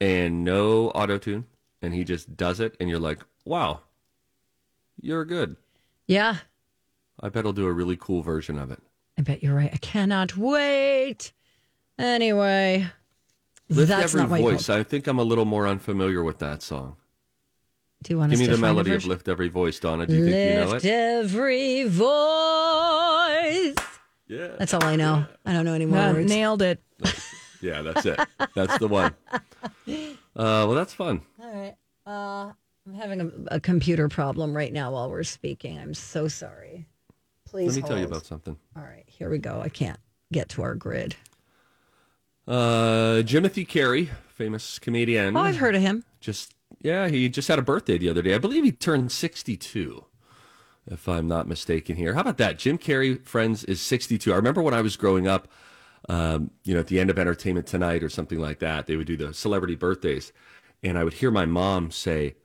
[0.00, 1.46] and no auto tune,
[1.82, 3.80] and he just does it, and you're like, wow,
[5.00, 5.56] you're good.
[6.06, 6.36] Yeah,
[7.18, 8.80] I bet he'll do a really cool version of it.
[9.18, 9.70] I bet you're right.
[9.72, 11.32] I cannot wait.
[12.00, 12.86] Anyway,
[13.68, 14.66] Lift that's every not what voice.
[14.66, 16.96] called- I think I'm a little more unfamiliar with that song.
[18.02, 18.36] Do you want to?
[18.38, 19.04] Give me to the melody of?
[19.04, 20.06] Lift Every Voice, Donna.
[20.06, 20.90] Do you think you know Lift it?
[20.90, 23.74] every voice.
[24.26, 24.48] Yeah.
[24.58, 25.26] That's all I know.
[25.44, 26.28] I don't know any more Uh, words.
[26.30, 26.82] nailed it.
[27.60, 28.18] Yeah, that's it.
[28.54, 29.14] That's the one.
[30.36, 31.20] Uh, well, that's fun.
[31.42, 31.74] All right.
[32.06, 32.52] Uh,
[32.86, 35.76] I'm having a, a computer problem right now while we're speaking.
[35.78, 36.86] I'm so sorry.
[37.46, 38.56] Please Let me tell you about something.
[38.76, 39.60] All right, here we go.
[39.60, 39.98] I can't
[40.32, 41.16] get to our grid.
[42.46, 45.36] Uh, Jimothy Carrey, famous comedian.
[45.36, 46.04] Oh, I've heard of him.
[46.20, 48.34] Just yeah, he just had a birthday the other day.
[48.34, 50.04] I believe he turned 62,
[50.90, 51.96] if I'm not mistaken.
[51.96, 52.58] Here, how about that?
[52.58, 54.32] Jim Carrey, friends, is 62.
[54.32, 55.48] I remember when I was growing up.
[56.08, 59.06] Um, you know, at the end of Entertainment Tonight or something like that, they would
[59.06, 60.32] do the celebrity birthdays,
[60.82, 62.36] and I would hear my mom say,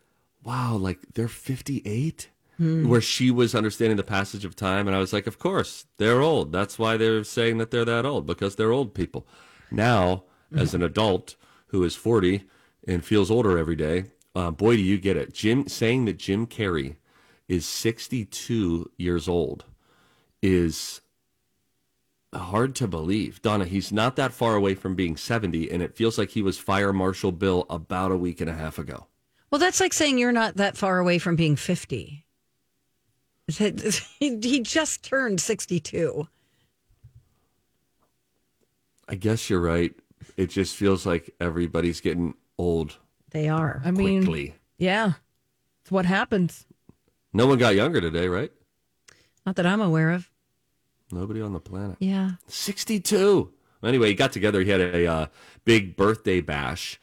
[0.43, 4.87] "Wow, like they're 58." where she was understanding the passage of time.
[4.87, 6.53] And I was like, of course, they're old.
[6.53, 9.27] That's why they're saying that they're that old, because they're old people.
[9.71, 10.23] Now,
[10.55, 11.35] as an adult
[11.67, 12.45] who is 40
[12.87, 15.33] and feels older every day, uh, boy, do you get it.
[15.33, 16.95] Jim saying that Jim Carrey
[17.47, 19.65] is 62 years old
[20.41, 21.01] is
[22.33, 23.41] hard to believe.
[23.41, 26.57] Donna, he's not that far away from being 70, and it feels like he was
[26.57, 29.07] Fire Marshal Bill about a week and a half ago.
[29.51, 32.25] Well, that's like saying you're not that far away from being 50.
[34.19, 36.27] He he just turned 62.
[39.07, 39.93] I guess you're right.
[40.37, 42.97] It just feels like everybody's getting old
[43.31, 43.81] They are.
[43.85, 44.55] I mean, quickly.
[44.77, 45.13] yeah,
[45.81, 46.65] it's what happens.
[47.33, 48.51] No one got younger today, right?
[49.45, 50.29] Not that I'm aware of.
[51.11, 51.97] Nobody on the planet.
[51.99, 52.31] Yeah.
[52.47, 53.51] 62.
[53.83, 54.61] Anyway, he got together.
[54.61, 55.25] He had a uh,
[55.65, 56.99] big birthday bash.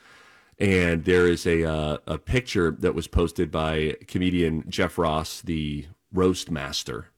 [0.58, 5.86] And there is a, uh, a picture that was posted by comedian Jeff Ross, the
[6.12, 7.08] roast master.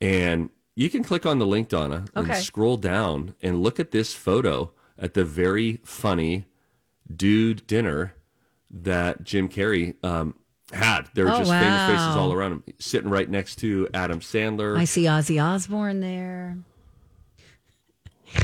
[0.00, 2.40] And you can click on the link, Donna, and Okay.
[2.40, 6.46] scroll down and look at this photo at the very funny
[7.14, 8.14] dude dinner
[8.70, 10.34] that Jim Carrey um,
[10.72, 11.08] had.
[11.14, 14.78] There were Oh, just famous faces all around him, sitting right next to Adam Sandler.
[14.78, 16.56] I see Ozzy Osbourne there.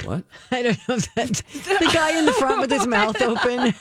[0.05, 0.25] what?
[0.51, 3.75] I don't know if that's the guy in the front with his mouth open.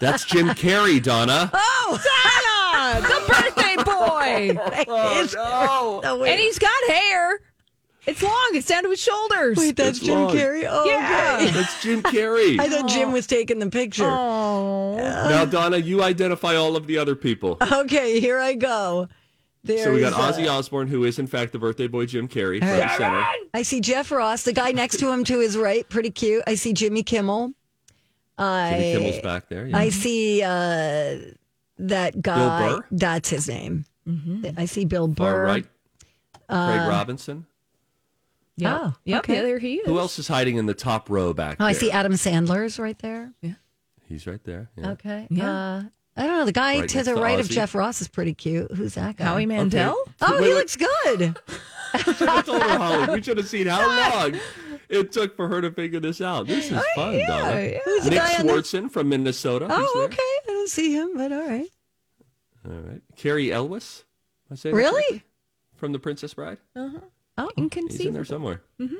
[0.00, 1.50] That's Jim Carrey, Donna.
[1.86, 6.00] Oh, Santa, the birthday boy, Oh, no.
[6.02, 7.40] Oh, and he's got hair.
[8.06, 8.50] It's long.
[8.52, 9.56] It's down to his shoulders.
[9.56, 10.36] Wait, that's It's Jim long.
[10.36, 10.66] Carrey?
[10.68, 11.38] Oh, Yeah.
[11.40, 11.50] okay.
[11.52, 12.58] That's Jim Carrey.
[12.60, 14.04] I thought Jim was taking the picture.
[14.04, 17.56] Oh, Now, Donna, you identify all of the other people.
[17.72, 19.08] Okay, here I go.
[19.64, 22.04] There So we got is, uh, Ozzy Osbourne, who is in fact the birthday boy
[22.04, 23.24] Jim Carrey, front and center.
[23.54, 26.42] I see Jeff Ross, the guy next to him to his right, pretty cute.
[26.46, 27.52] I see Jimmy Kimmel.
[28.36, 29.66] I Jimmy Kimmel's back there.
[29.66, 29.78] Yeah.
[29.78, 31.32] I see uh,
[31.78, 32.68] that guy.
[32.74, 32.84] Burr?
[32.90, 33.86] That's his name.
[34.58, 35.24] I see Bill Burr.
[35.24, 35.64] Far right.
[36.50, 37.46] Craig Robinson.
[38.56, 38.78] Yeah.
[38.80, 39.18] Oh, yep.
[39.20, 39.36] okay.
[39.36, 39.86] Yeah, there he is.
[39.86, 41.80] Who else is hiding in the top row back Oh, I there?
[41.80, 43.32] see Adam Sandler's right there.
[43.42, 43.54] Yeah.
[44.06, 44.70] He's right there.
[44.76, 44.90] Yeah.
[44.92, 45.26] Okay.
[45.30, 45.50] Yeah.
[45.50, 45.82] Uh,
[46.16, 46.44] I don't know.
[46.44, 47.52] The guy Right to next the to right of Ozzy.
[47.54, 48.70] Jeff Ross is pretty cute.
[48.72, 49.24] Who's that guy?
[49.24, 49.96] Howie Mandel.
[50.20, 51.36] Oh, he looks good.
[51.94, 53.88] I told her, Holly, we should have seen how
[54.20, 54.38] long
[54.88, 56.46] it took for her to figure this out.
[56.46, 57.72] This is fun, Donna.
[57.84, 59.66] Who's the Nick guy on the- Swardson from Minnesota.
[59.66, 60.04] He's Oh, there.
[60.04, 60.16] okay.
[60.18, 61.68] I don't see him, but all right.
[62.68, 63.00] All right.
[63.16, 64.04] Cary Elwes.
[64.50, 65.02] Am I saying that Really?
[65.02, 65.22] correctly?
[65.74, 66.58] From The Princess Bride.
[67.36, 67.96] Oh, inconceivable.
[67.98, 68.62] He's in there somewhere.
[68.80, 68.94] Mm-hmm.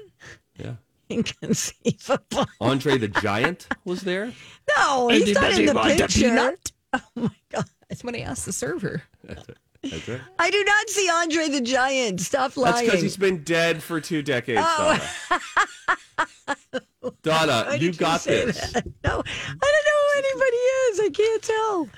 [0.59, 0.75] Yeah.
[1.11, 2.47] inconceivable.
[2.61, 4.33] Andre the Giant was there.
[4.77, 6.57] No, he's not in the picture.
[6.95, 7.65] Oh my god!
[7.89, 9.03] That's what he asked the server.
[9.25, 9.59] That's it.
[9.83, 10.21] That's right.
[10.39, 12.21] I do not see Andre the Giant.
[12.21, 12.73] Stop lying.
[12.73, 14.97] That's because he's been dead for two decades, Oh.
[15.31, 16.81] Donna.
[17.67, 18.73] Donna, you got this.
[18.73, 18.87] that?
[19.05, 21.01] No, I don't know who anybody is.
[21.01, 21.89] I can't tell.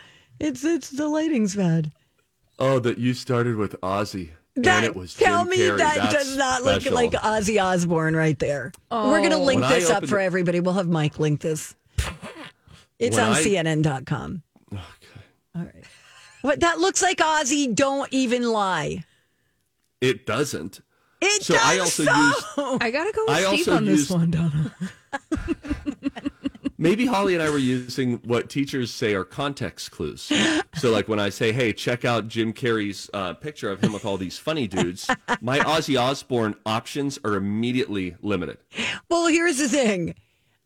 [0.40, 1.92] It's it's the lighting's bad.
[2.58, 4.30] Oh, that you started with Ozzy.
[4.56, 5.78] That, and it was tell Jim me Carrey.
[5.78, 6.92] that That's does not special.
[6.94, 8.72] look like Ozzy Osbourne right there.
[8.90, 9.42] We're going to oh.
[9.42, 10.60] link When I this up opened for it- everybody.
[10.60, 11.74] We'll have Mike link this.
[12.98, 14.42] It's When on I- CNN.com.
[14.72, 14.82] Okay.
[15.54, 15.84] All right.
[16.42, 17.74] But that looks like Ozzy.
[17.74, 19.04] Don't even lie.
[20.00, 20.80] It doesn't.
[21.20, 22.12] It So does I also so.
[22.16, 24.74] used I gotta go with I Steve also on this used- one, Donna.
[26.78, 30.30] Maybe Holly and I were using what teachers say are context clues.
[30.76, 34.04] So, like when I say, "Hey, check out Jim Carrey's uh, picture of him with
[34.04, 35.08] all these funny dudes,"
[35.40, 38.58] my Ozzy Osbourne options are immediately limited.
[39.08, 40.14] Well, here's the thing.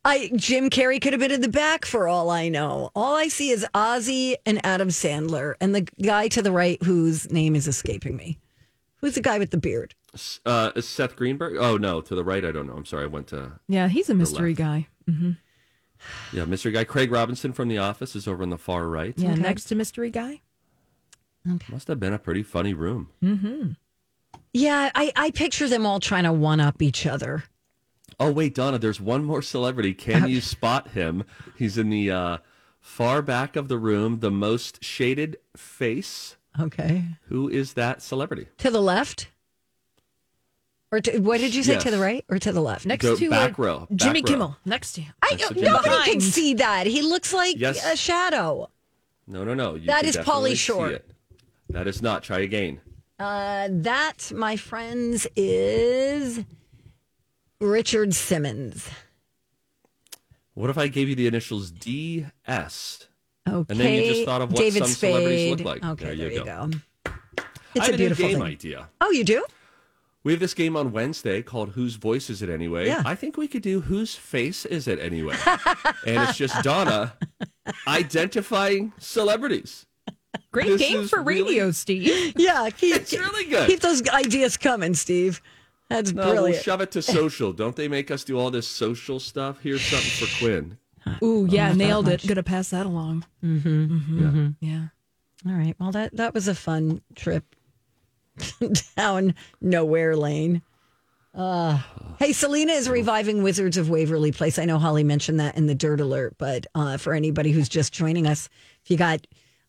[0.04, 2.90] I Jim Carrey could have been in the back for all I know.
[2.96, 7.30] All I see is Ozzy and Adam Sandler, and the guy to the right whose
[7.30, 8.38] name is escaping me.
[8.96, 9.94] Who's the guy with the beard?
[10.44, 11.56] Uh, Seth Greenberg?
[11.58, 12.44] Oh no, to the right.
[12.44, 12.74] I don't know.
[12.74, 13.04] I'm sorry.
[13.04, 14.58] I went to Yeah, he's a mystery left.
[14.58, 14.88] guy.
[16.32, 16.72] Yeah, Mr.
[16.72, 19.14] Guy Craig Robinson from The Office is over on the far right.
[19.16, 20.40] Yeah, next to mystery guy.
[21.50, 21.72] Okay.
[21.72, 23.08] Must have been a pretty funny room.
[23.22, 23.70] Mm-hmm.
[24.52, 27.44] Yeah, I, I picture them all trying to one up each other.
[28.18, 29.94] Oh wait, Donna, there's one more celebrity.
[29.94, 31.24] Can you spot him?
[31.56, 32.38] He's in the uh,
[32.80, 36.36] far back of the room, the most shaded face.
[36.58, 37.04] Okay.
[37.28, 38.48] Who is that celebrity?
[38.58, 39.28] To the left?
[40.92, 41.74] Or to, what did you say?
[41.74, 41.84] Yes.
[41.84, 42.84] To the right or to the left?
[42.84, 44.26] Next Go to back uh, row, back Jimmy row.
[44.26, 44.56] Kimmel.
[44.64, 45.14] Next to him.
[45.22, 46.04] I, That's the nobody Carrey.
[46.04, 46.86] can see that.
[46.88, 47.84] He looks like Yes.
[47.84, 48.68] a shadow.
[49.28, 49.76] No, no, no.
[49.76, 50.98] You That can is Pauly Shore.
[51.68, 52.24] That is not.
[52.24, 52.80] Try again.
[53.20, 56.42] Uh, that, my friends, is
[57.60, 58.88] Richard Simmons.
[60.54, 63.06] What if I gave you the initials DS?
[63.48, 63.72] Okay.
[63.72, 65.84] And then you just thought of what David some celebrities look like.
[65.84, 66.66] Okay, There there, you you go.
[67.04, 67.12] go.
[67.74, 68.46] It's have a beautiful new game thing.
[68.48, 68.88] idea.
[69.00, 69.44] Oh, you do?
[70.22, 72.86] We have this game on Wednesday called Whose Voice Is It Anyway?
[72.86, 73.02] Yeah.
[73.06, 75.36] I think we could do Whose Face Is It Anyway?
[76.06, 77.14] and it's just Donna
[77.88, 79.86] identifying celebrities.
[80.52, 82.34] Great This game is for radio, Steve.
[82.36, 83.66] Yeah, keep, It's really good.
[83.68, 85.40] Keep those ideas coming, Steve.
[85.88, 87.52] That's No, we'll shove it to social.
[87.52, 89.58] Don't they make us do all this social stuff?
[89.62, 90.78] Here's something for Quinn.
[91.22, 92.26] Ooh, yeah, nailed it.
[92.26, 93.24] Gonna pass that along.
[93.42, 94.48] Mm-hmm, mm-hmm, mm-hmm.
[94.60, 94.88] Yeah.
[95.46, 95.74] All right.
[95.80, 97.44] Well, that that was a fun trip
[98.96, 100.62] down nowhere lane.
[101.34, 101.78] Uh,
[102.18, 104.58] hey, Selena is reviving Wizards of Waverly Place.
[104.58, 107.92] I know Holly mentioned that in the Dirt Alert, but uh, for anybody who's just
[107.92, 108.48] joining us,
[108.84, 109.26] if you got,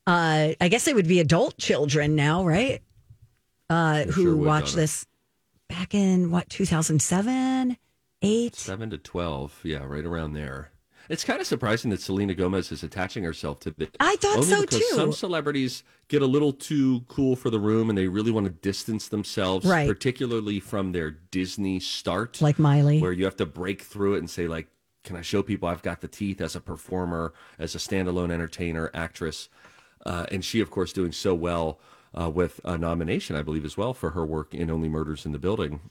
[0.08, 2.82] uh, I guess it would be adult children now, right?
[3.70, 4.82] Uh, who sure would, watched Donna.
[4.82, 5.06] this
[5.70, 7.78] back in what 2007,
[8.24, 8.56] eight?
[8.56, 10.71] Seven to twelve, yeah, right around there.
[11.12, 13.90] It's kind of surprising that Selena Gomez is attaching herself to this.
[14.00, 14.96] I thought Only so, because too.
[14.96, 18.52] Some celebrities get a little too cool for the room, and they really want to
[18.54, 19.90] distance themselves, Right.
[19.90, 23.02] particularly from their Disney start, Like Miley.
[23.02, 24.68] where you have to break through it and say, like,
[25.04, 28.90] "Can I show people I've got the teeth as a performer, as a standalone entertainer,
[28.94, 29.50] actress?"
[30.06, 31.78] Uh, and she, of course, doing so well
[32.18, 35.34] uh, with a nomination, I believe, as well for her work in Only Murders in
[35.34, 35.82] the Building.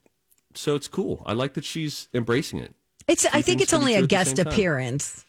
[0.55, 1.23] So it's cool.
[1.27, 2.75] I like that she's embracing it.
[3.11, 3.27] It's.
[3.27, 4.53] I think it's only a guest same time.
[4.53, 5.25] appearance.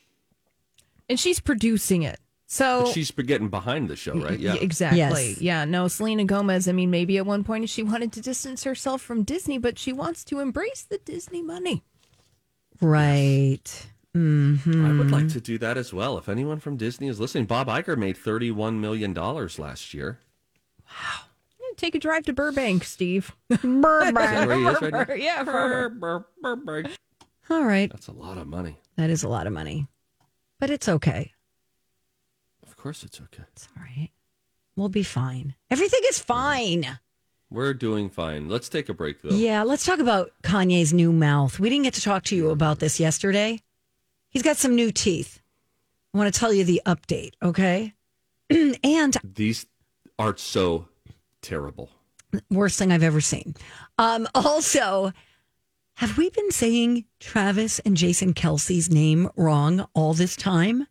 [1.09, 2.19] And she's producing it.
[2.51, 4.37] So But she's getting behind the show, right?
[4.37, 4.55] Yeah.
[4.55, 4.99] Exactly.
[5.29, 5.41] Yes.
[5.41, 5.63] Yeah.
[5.63, 9.23] No, Selena Gomez, I mean, maybe at one point she wanted to distance herself from
[9.23, 11.83] Disney, but she wants to embrace the Disney money.
[12.81, 13.87] Right.
[14.15, 14.85] Mm-hmm.
[14.85, 16.17] I would like to do that as well.
[16.17, 20.19] If anyone from Disney is listening, Bob Iger made $31 million last year.
[20.89, 21.19] Yeah,
[21.77, 23.33] Take a drive to Burbank, Steve.
[23.49, 24.13] Burbank.
[24.15, 25.43] that where he is right yeah.
[25.43, 26.25] Brr.
[27.51, 27.91] All right.
[27.91, 28.79] That's a lot of money.
[28.95, 29.87] That is a lot of money,
[30.59, 31.33] but it's okay.
[32.63, 33.43] Of course it's okay.
[33.51, 34.09] It's all right.
[34.77, 35.55] We'll be fine.
[35.69, 36.97] Everything is fine.
[37.49, 38.47] We're doing fine.
[38.47, 39.35] Let's take a break, though.
[39.35, 41.59] Yeah, let's talk about Kanye's new mouth.
[41.59, 43.59] We didn't get to talk to you about this yesterday.
[44.29, 45.41] He's got some new teeth.
[46.13, 47.93] I want to tell you the update, okay?
[48.49, 49.65] and These
[50.17, 50.87] are so
[51.41, 51.89] terrible.
[52.49, 53.55] worst thing I've ever seen.
[53.97, 55.11] Um, also,
[56.01, 60.87] have we been saying Travis and Jason Kelce's name wrong all this time?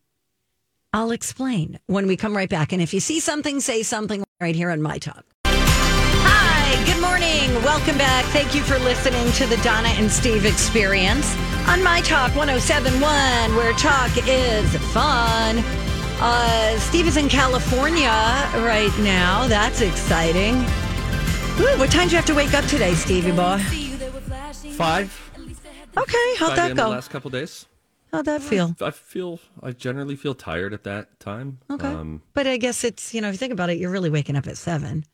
[0.93, 2.73] I'll explain when we come right back.
[2.73, 5.25] And if you see something, say something right here on My Talk.
[5.47, 7.53] Hi, good morning.
[7.65, 8.25] Welcome back.
[8.27, 11.35] Thank you for listening to the Donna and Steve experience
[11.67, 15.59] on My Talk 1071, where talk is fun.
[16.21, 18.07] Uh, Steve is in California
[18.63, 19.49] right now.
[19.49, 20.55] That's exciting.
[21.59, 23.80] Ooh, what time do you have to wake up today, Stevie boy?
[24.81, 25.31] Five?
[25.95, 26.89] Okay, how'd that go?
[26.89, 27.67] last couple days.
[28.13, 28.75] How'd that feel?
[28.81, 31.59] I feel, I generally feel tired at that time.
[31.71, 31.87] Okay.
[31.87, 34.37] Um, but I guess it's, you know, if you think about it, you're really waking
[34.37, 35.05] up at seven.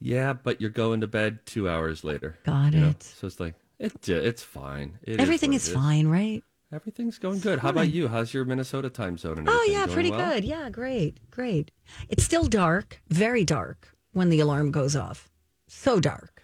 [0.00, 2.36] yeah, but you're going to bed two hours later.
[2.44, 2.88] Got you know?
[2.88, 3.02] it.
[3.04, 4.98] So it's like, it, it's fine.
[5.04, 6.42] It Everything is, it fine, right?
[6.72, 7.60] Everything's going good.
[7.60, 8.08] How about you?
[8.08, 10.34] How's your Minnesota time zone Oh, yeah, Going pretty well?
[10.34, 10.44] good.
[10.44, 11.70] Yeah, great, great.
[12.08, 15.30] It's still dark, very dark when the alarm goes off.
[15.68, 16.39] So dark.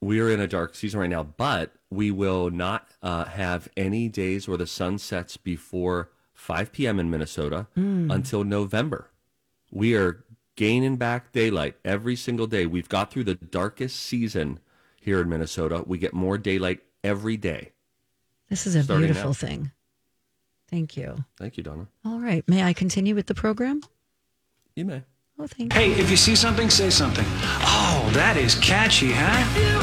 [0.00, 4.08] We are in a dark season right now, but we will not uh, have any
[4.08, 7.00] days where the sun sets before 5 p.m.
[7.00, 8.10] in Minnesota Hmm.
[8.10, 9.10] until November.
[9.72, 12.64] We are gaining back daylight every single day.
[12.66, 14.60] We've got through the darkest season
[15.00, 15.82] here in Minnesota.
[15.86, 17.72] We get more daylight every day.
[18.48, 19.32] This is a beautiful now.
[19.34, 19.70] thing.
[20.70, 21.24] Thank you.
[21.36, 21.86] Thank you, Donna.
[22.04, 22.46] All right.
[22.48, 23.80] May I continue with the program?
[24.76, 25.02] You may.
[25.40, 25.80] Oh, thank you.
[25.80, 27.24] Hey, if you see something, say something.
[27.28, 29.77] Oh, that is catchy, huh?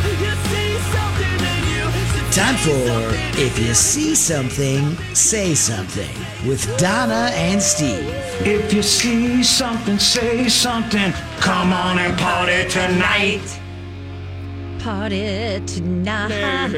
[2.36, 6.10] Time for If You See Something, Say Something
[6.46, 8.10] with Donna and Steve.
[8.46, 11.14] If you see something, say something.
[11.40, 13.42] Come on and party tonight.
[14.80, 16.76] Party tonight.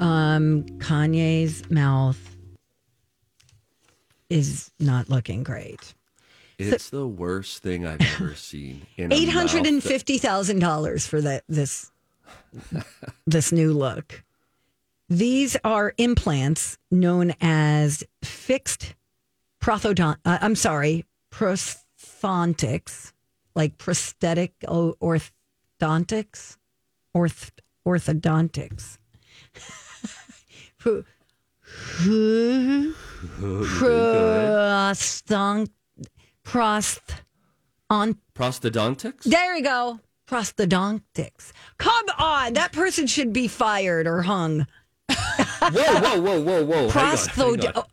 [0.00, 2.36] Um, Kanye's mouth
[4.30, 5.92] is not looking great.
[6.58, 8.86] It's the worst thing I've ever seen.
[8.96, 11.90] In a Eight hundred and mouth that- fifty thousand dollars for that this
[13.26, 14.24] this new look.
[15.08, 18.94] These are implants known as fixed
[19.62, 20.16] prosthodont.
[20.24, 23.12] Uh, I'm sorry, prosthontics,
[23.54, 26.56] like prosthetic orthodontics,
[27.14, 27.50] orth
[27.86, 28.98] orthodontics.
[30.78, 31.04] Pro-
[34.84, 35.68] Prosthon,
[36.44, 37.00] prost,
[37.90, 39.22] on Prosthodontics?
[39.24, 40.00] there you go.
[40.28, 41.52] Prosthodontics.
[41.78, 42.54] Come on.
[42.54, 44.66] That person should be fired or hung.
[45.10, 46.74] whoa, whoa, whoa, whoa, whoa.
[46.74, 47.84] Hang on, Prosthod- hang on.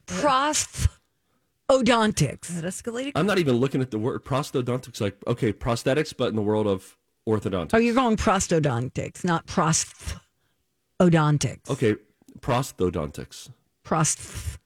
[1.69, 2.47] prosthodontics.
[2.47, 3.11] That escalated.
[3.15, 5.01] I'm not even looking at the word prosthodontics.
[5.01, 7.71] Like, okay, prosthetics, but in the world of orthodontics.
[7.73, 11.69] Oh, you're going prosthodontics, not prosthodontics.
[11.69, 11.95] Okay,
[12.39, 13.49] prosthodontics.
[13.83, 14.57] Prost.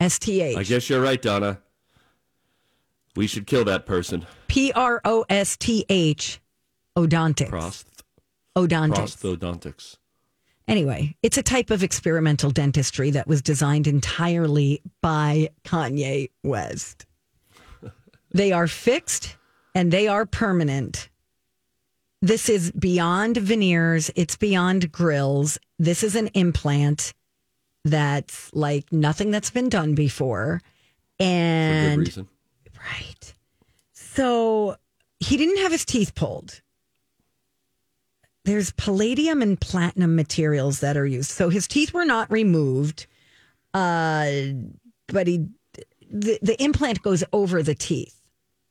[0.00, 0.68] S T I H.
[0.68, 1.58] guess you're right, Donna.
[3.16, 4.24] We should kill that person.
[4.46, 6.40] P R O S T H,
[6.96, 7.50] odontics.
[7.50, 7.84] Prost-
[8.56, 9.16] Odontics.
[9.16, 9.96] prosthodontics.
[10.66, 17.06] Anyway, it's a type of experimental dentistry that was designed entirely by Kanye West.
[18.32, 19.36] they are fixed
[19.74, 21.08] and they are permanent.
[22.22, 25.58] This is beyond veneers, it's beyond grills.
[25.78, 27.14] This is an implant
[27.84, 30.60] that's like nothing that's been done before.
[31.18, 32.28] For good And reason.
[32.78, 33.34] Right.
[33.92, 34.76] So
[35.18, 36.60] he didn't have his teeth pulled.
[38.44, 41.30] There's palladium and platinum materials that are used.
[41.30, 43.06] So his teeth were not removed.
[43.74, 44.30] Uh,
[45.08, 45.46] but he
[46.10, 48.16] the, the implant goes over the teeth.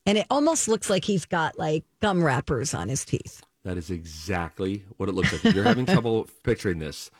[0.05, 3.43] And it almost looks like he's got like gum wrappers on his teeth.
[3.63, 5.45] That is exactly what it looks like.
[5.45, 7.11] If you're having trouble picturing this,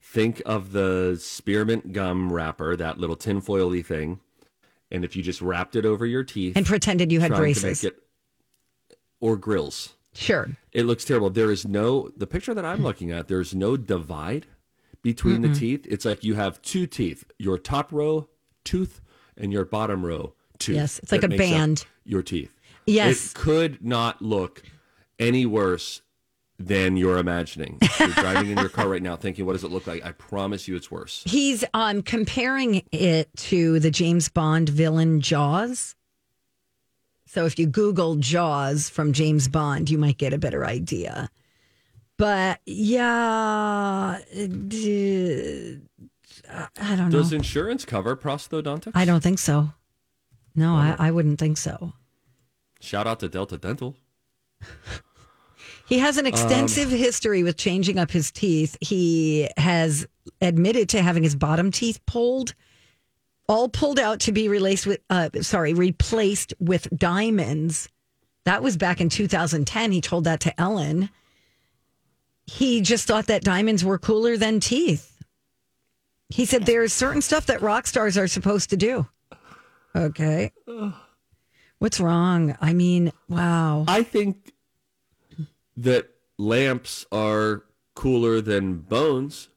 [0.00, 4.20] think of the spearmint gum wrapper, that little tinfoily thing.
[4.90, 7.82] And if you just wrapped it over your teeth And pretended you had braces.
[7.82, 7.96] it-
[9.18, 9.94] or grills.
[10.16, 10.48] Sure.
[10.72, 11.30] It looks terrible.
[11.30, 13.28] There is no the picture that I'm looking at.
[13.28, 14.46] There's no divide
[15.02, 15.58] between the Mm-mm.
[15.58, 15.86] teeth.
[15.88, 18.28] It's like you have two teeth: your top row
[18.64, 19.00] tooth
[19.36, 20.76] and your bottom row tooth.
[20.76, 21.84] Yes, it's like a band.
[22.04, 22.52] Your teeth.
[22.86, 23.32] Yes.
[23.32, 24.62] it could not look
[25.18, 26.02] any worse
[26.58, 27.78] than you're imagining.
[27.98, 30.68] You're driving in your car right now, thinking, "What does it look like?" I promise
[30.68, 31.22] you, it's worse.
[31.26, 35.95] He's um comparing it to the James Bond villain Jaws.
[37.36, 41.28] So if you Google Jaws from James Bond, you might get a better idea.
[42.16, 45.80] But yeah, d-
[46.80, 47.18] I don't know.
[47.18, 48.92] Does insurance cover prosthodontics?
[48.94, 49.68] I don't think so.
[50.54, 51.92] No, I, I wouldn't think so.
[52.80, 53.96] Shout out to Delta Dental.
[55.86, 58.78] He has an Um, extensive history with changing up his teeth.
[58.80, 60.06] He has
[60.40, 62.54] admitted to having his bottom teeth pulled,
[63.48, 67.88] all pulled out to be replaced with, uh, sorry, replaced with diamonds.
[68.44, 69.92] That was back in 2010.
[69.92, 71.10] He told that to Ellen.
[72.46, 75.22] He just thought that diamonds were cooler than teeth.
[76.28, 79.06] He said there's certain stuff that rock stars are supposed to do.
[79.94, 80.52] Okay.
[81.78, 82.56] What's wrong?
[82.60, 83.84] I mean, wow.
[83.86, 84.52] I think
[85.76, 89.48] that lamps are cooler than bones,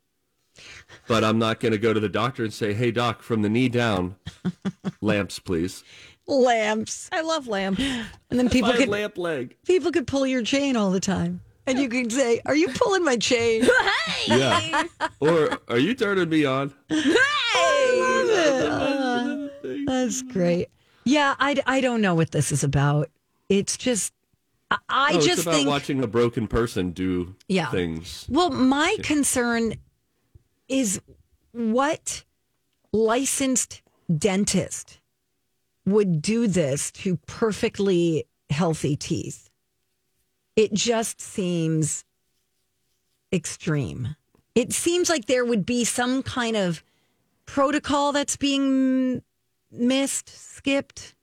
[1.10, 3.49] but I'm not going to go to the doctor and say, "Hey, doc, from the
[3.49, 4.16] knee down,
[5.01, 5.84] lamps, please."
[6.28, 7.10] lamps.
[7.12, 7.82] I love lamps.
[7.82, 9.55] And then people My could lamp leg.
[9.66, 11.41] people could pull your chain all the time.
[11.66, 13.68] And you could say, Are you pulling my chain?
[14.28, 14.84] Yeah.
[15.20, 16.72] or are you turning me on?
[16.89, 16.99] Hey!
[19.88, 20.68] That's great.
[21.05, 23.10] Yeah, I, I don't know what this is about.
[23.49, 24.14] It's just,
[24.70, 25.68] I, I Oh, it's just about think.
[25.70, 27.72] watching a broken person do Yeah.
[27.72, 28.26] things.
[28.30, 29.76] Well, my concern
[30.70, 31.01] is
[31.51, 32.24] what
[32.93, 33.82] licensed
[34.15, 34.99] dentist
[35.86, 39.49] would do this to perfectly healthy teeth.
[40.55, 42.03] It just seems
[43.32, 44.15] extreme.
[44.55, 46.84] It seems like there would be some kind of
[47.45, 49.22] protocol that's being
[49.72, 51.15] missed, skipped.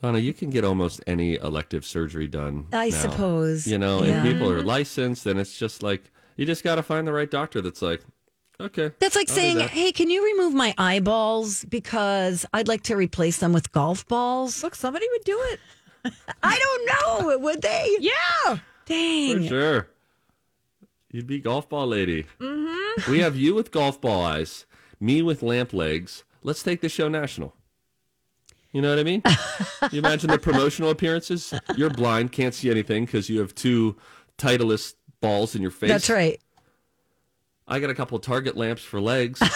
[0.00, 2.66] Donna, you can get almost any elective surgery done.
[2.72, 2.96] I now.
[2.96, 4.22] suppose, You know, yeah.
[4.22, 7.30] and people are licensed, and it's just like you just got to find the right
[7.30, 8.02] doctor that's like,
[8.60, 8.92] okay.
[8.98, 9.70] That's like I'll saying, that.
[9.70, 14.62] "Hey, can you remove my eyeballs because I'd like to replace them with golf balls?"
[14.62, 15.60] Look, somebody would do it.
[16.42, 17.38] I don't know.
[17.38, 17.96] Would they?
[18.00, 18.58] Yeah.
[18.86, 19.42] Dang.
[19.42, 19.88] For sure.
[21.10, 22.26] You'd be golf ball lady.
[22.40, 23.10] Mm-hmm.
[23.10, 24.66] We have you with golf ball eyes,
[24.98, 26.24] me with lamp legs.
[26.42, 27.54] Let's take the show national.
[28.72, 29.22] You know what I mean?
[29.92, 31.54] you imagine the promotional appearances?
[31.76, 33.96] You're blind, can't see anything because you have two
[34.38, 34.94] Titleist
[35.24, 35.88] balls in your face.
[35.90, 36.40] That's right.
[37.66, 39.40] I got a couple of Target lamps for legs.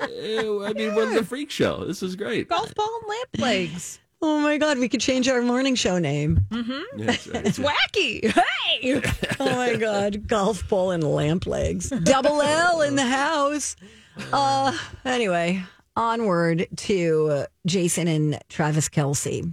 [0.00, 1.84] I mean, we're the freak show.
[1.84, 2.48] This is great.
[2.48, 3.98] Golf ball and lamp legs.
[4.22, 6.46] Oh my God, we could change our morning show name.
[6.48, 6.98] Mm-hmm.
[6.98, 7.46] Yeah, right.
[7.46, 8.32] It's wacky.
[8.32, 9.02] Hey.
[9.38, 11.90] Oh my God, golf ball and lamp legs.
[11.90, 13.76] Double L in the house.
[14.32, 14.74] Uh,
[15.04, 15.62] anyway,
[15.96, 19.52] onward to uh, Jason and Travis Kelce.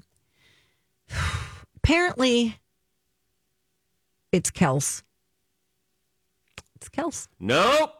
[1.77, 2.55] Apparently,
[4.31, 5.03] it's Kels.
[6.75, 7.27] It's Kels.
[7.39, 7.93] Nope.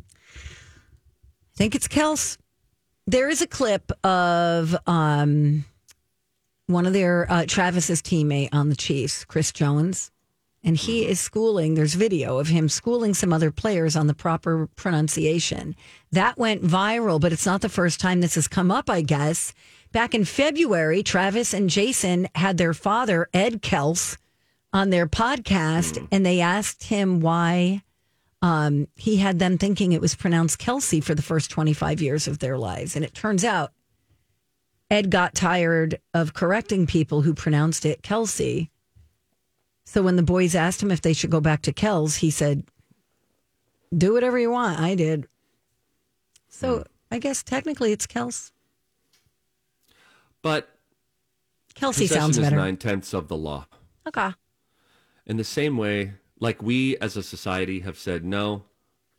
[0.00, 2.38] I think it's Kels.
[3.06, 5.64] There is a clip of um,
[6.66, 10.10] one of their uh, Travis's teammate on the Chiefs, Chris Jones,
[10.62, 11.74] and he is schooling.
[11.74, 15.74] There's video of him schooling some other players on the proper pronunciation.
[16.12, 18.88] That went viral, but it's not the first time this has come up.
[18.88, 19.52] I guess
[19.92, 24.16] back in February, Travis and Jason had their father Ed Kels
[24.72, 27.82] on their podcast, and they asked him why
[28.42, 32.38] um, he had them thinking it was pronounced Kelsey for the first 25 years of
[32.38, 32.96] their lives.
[32.96, 33.72] And it turns out
[34.90, 38.70] Ed got tired of correcting people who pronounced it Kelsey.
[39.84, 42.64] So when the boys asked him if they should go back to Kels, he said,
[43.96, 45.26] "Do whatever you want." I did.
[46.48, 48.52] So I guess technically it's Kels.
[50.42, 50.68] But
[51.74, 52.56] Kelsey sounds better.
[52.56, 53.66] nine tenths of the law.
[54.06, 54.30] Okay.
[55.30, 58.64] In the same way, like we as a society have said, no,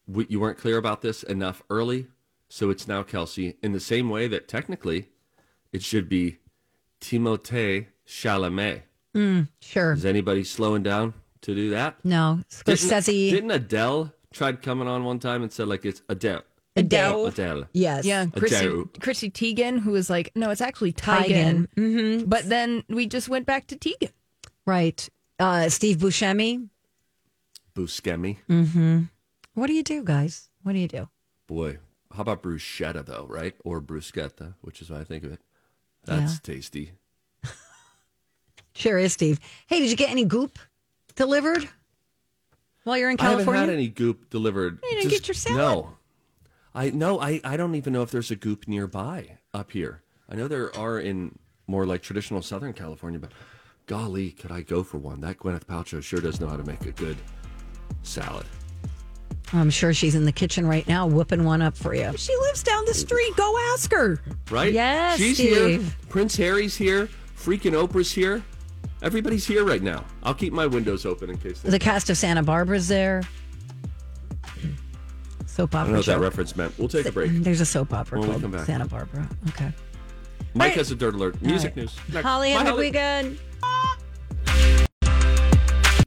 [0.05, 2.07] we, you weren't clear about this enough early,
[2.49, 3.55] so it's now Kelsey.
[3.64, 5.07] In the same way that technically
[5.72, 6.39] it should be
[6.99, 8.82] Timothée Chalamet.
[9.16, 9.93] Mm, sure.
[9.93, 11.95] Is anybody slowing down to do that?
[12.03, 12.41] No.
[12.66, 13.30] Didn't, Scorsese.
[13.30, 16.41] didn't Adele tried coming on one time and said like it's Adele?
[16.76, 17.28] Adele.
[17.28, 17.70] Adele.
[17.72, 18.03] Yes.
[18.03, 18.89] Yeah, Chrissy, Adele.
[18.99, 21.28] Chrissy Teigen, who was like, no, it's actually Teigen.
[21.28, 21.68] Teigen.
[21.78, 22.30] Mm-hmm.
[22.30, 24.12] But then we just went back to Teigen.
[24.66, 25.07] Right.
[25.42, 26.70] Uh, Steve Buscemi.
[27.74, 28.38] Buscemi.
[28.48, 29.02] Mm-hmm.
[29.56, 30.50] What do you do, guys?
[30.62, 31.10] What do you do?
[31.48, 31.80] Boy,
[32.14, 33.56] how about bruschetta though, right?
[33.64, 35.39] Or bruschetta, which is what I think of it.
[36.06, 36.38] That's Yeah.
[36.44, 36.92] tasty.
[38.74, 39.39] Sure is, Steve.
[39.68, 40.58] Hey, did you get any goop
[41.16, 41.68] delivered
[42.86, 43.52] while you're in California?
[43.52, 44.80] I haven't had any goop delivered.
[44.84, 45.58] You didn't get your salad?
[45.58, 45.94] No.
[46.74, 50.04] I no, I, I don't even know if there's a goop nearby up here.
[50.30, 51.38] I know there are in
[51.68, 53.32] more like traditional Southern California, but
[53.86, 55.22] golly, could I go for one?
[55.22, 57.18] That Gwyneth Paltrow sure does know how to make a good
[58.04, 58.46] salad.
[59.54, 62.12] I'm sure she's in the kitchen right now whooping one up for you.
[62.16, 63.36] She lives down the street.
[63.36, 64.22] Go ask her.
[64.50, 64.72] Right?
[64.72, 65.82] Yes, She's Steve.
[65.84, 65.92] here.
[66.10, 67.10] Prince Harry's here.
[67.38, 68.44] Freaking Oprah's here.
[69.02, 70.06] Everybody's here right now.
[70.24, 71.60] I'll keep my windows open in case.
[71.60, 73.24] The cast of Santa Barbara's there.
[75.48, 75.80] Soap opera.
[75.80, 76.78] I don't know what that reference meant.
[76.80, 77.32] We'll take a break.
[77.34, 78.66] There's a soap opera When called.
[78.66, 79.28] Santa Barbara.
[79.50, 79.74] Okay.
[80.54, 81.42] Mike has a dirt alert.
[81.42, 81.78] Music right.
[81.78, 81.96] news.
[82.14, 82.26] Next.
[82.26, 82.88] Holly, Bye, have Holly.
[82.88, 83.40] weekend.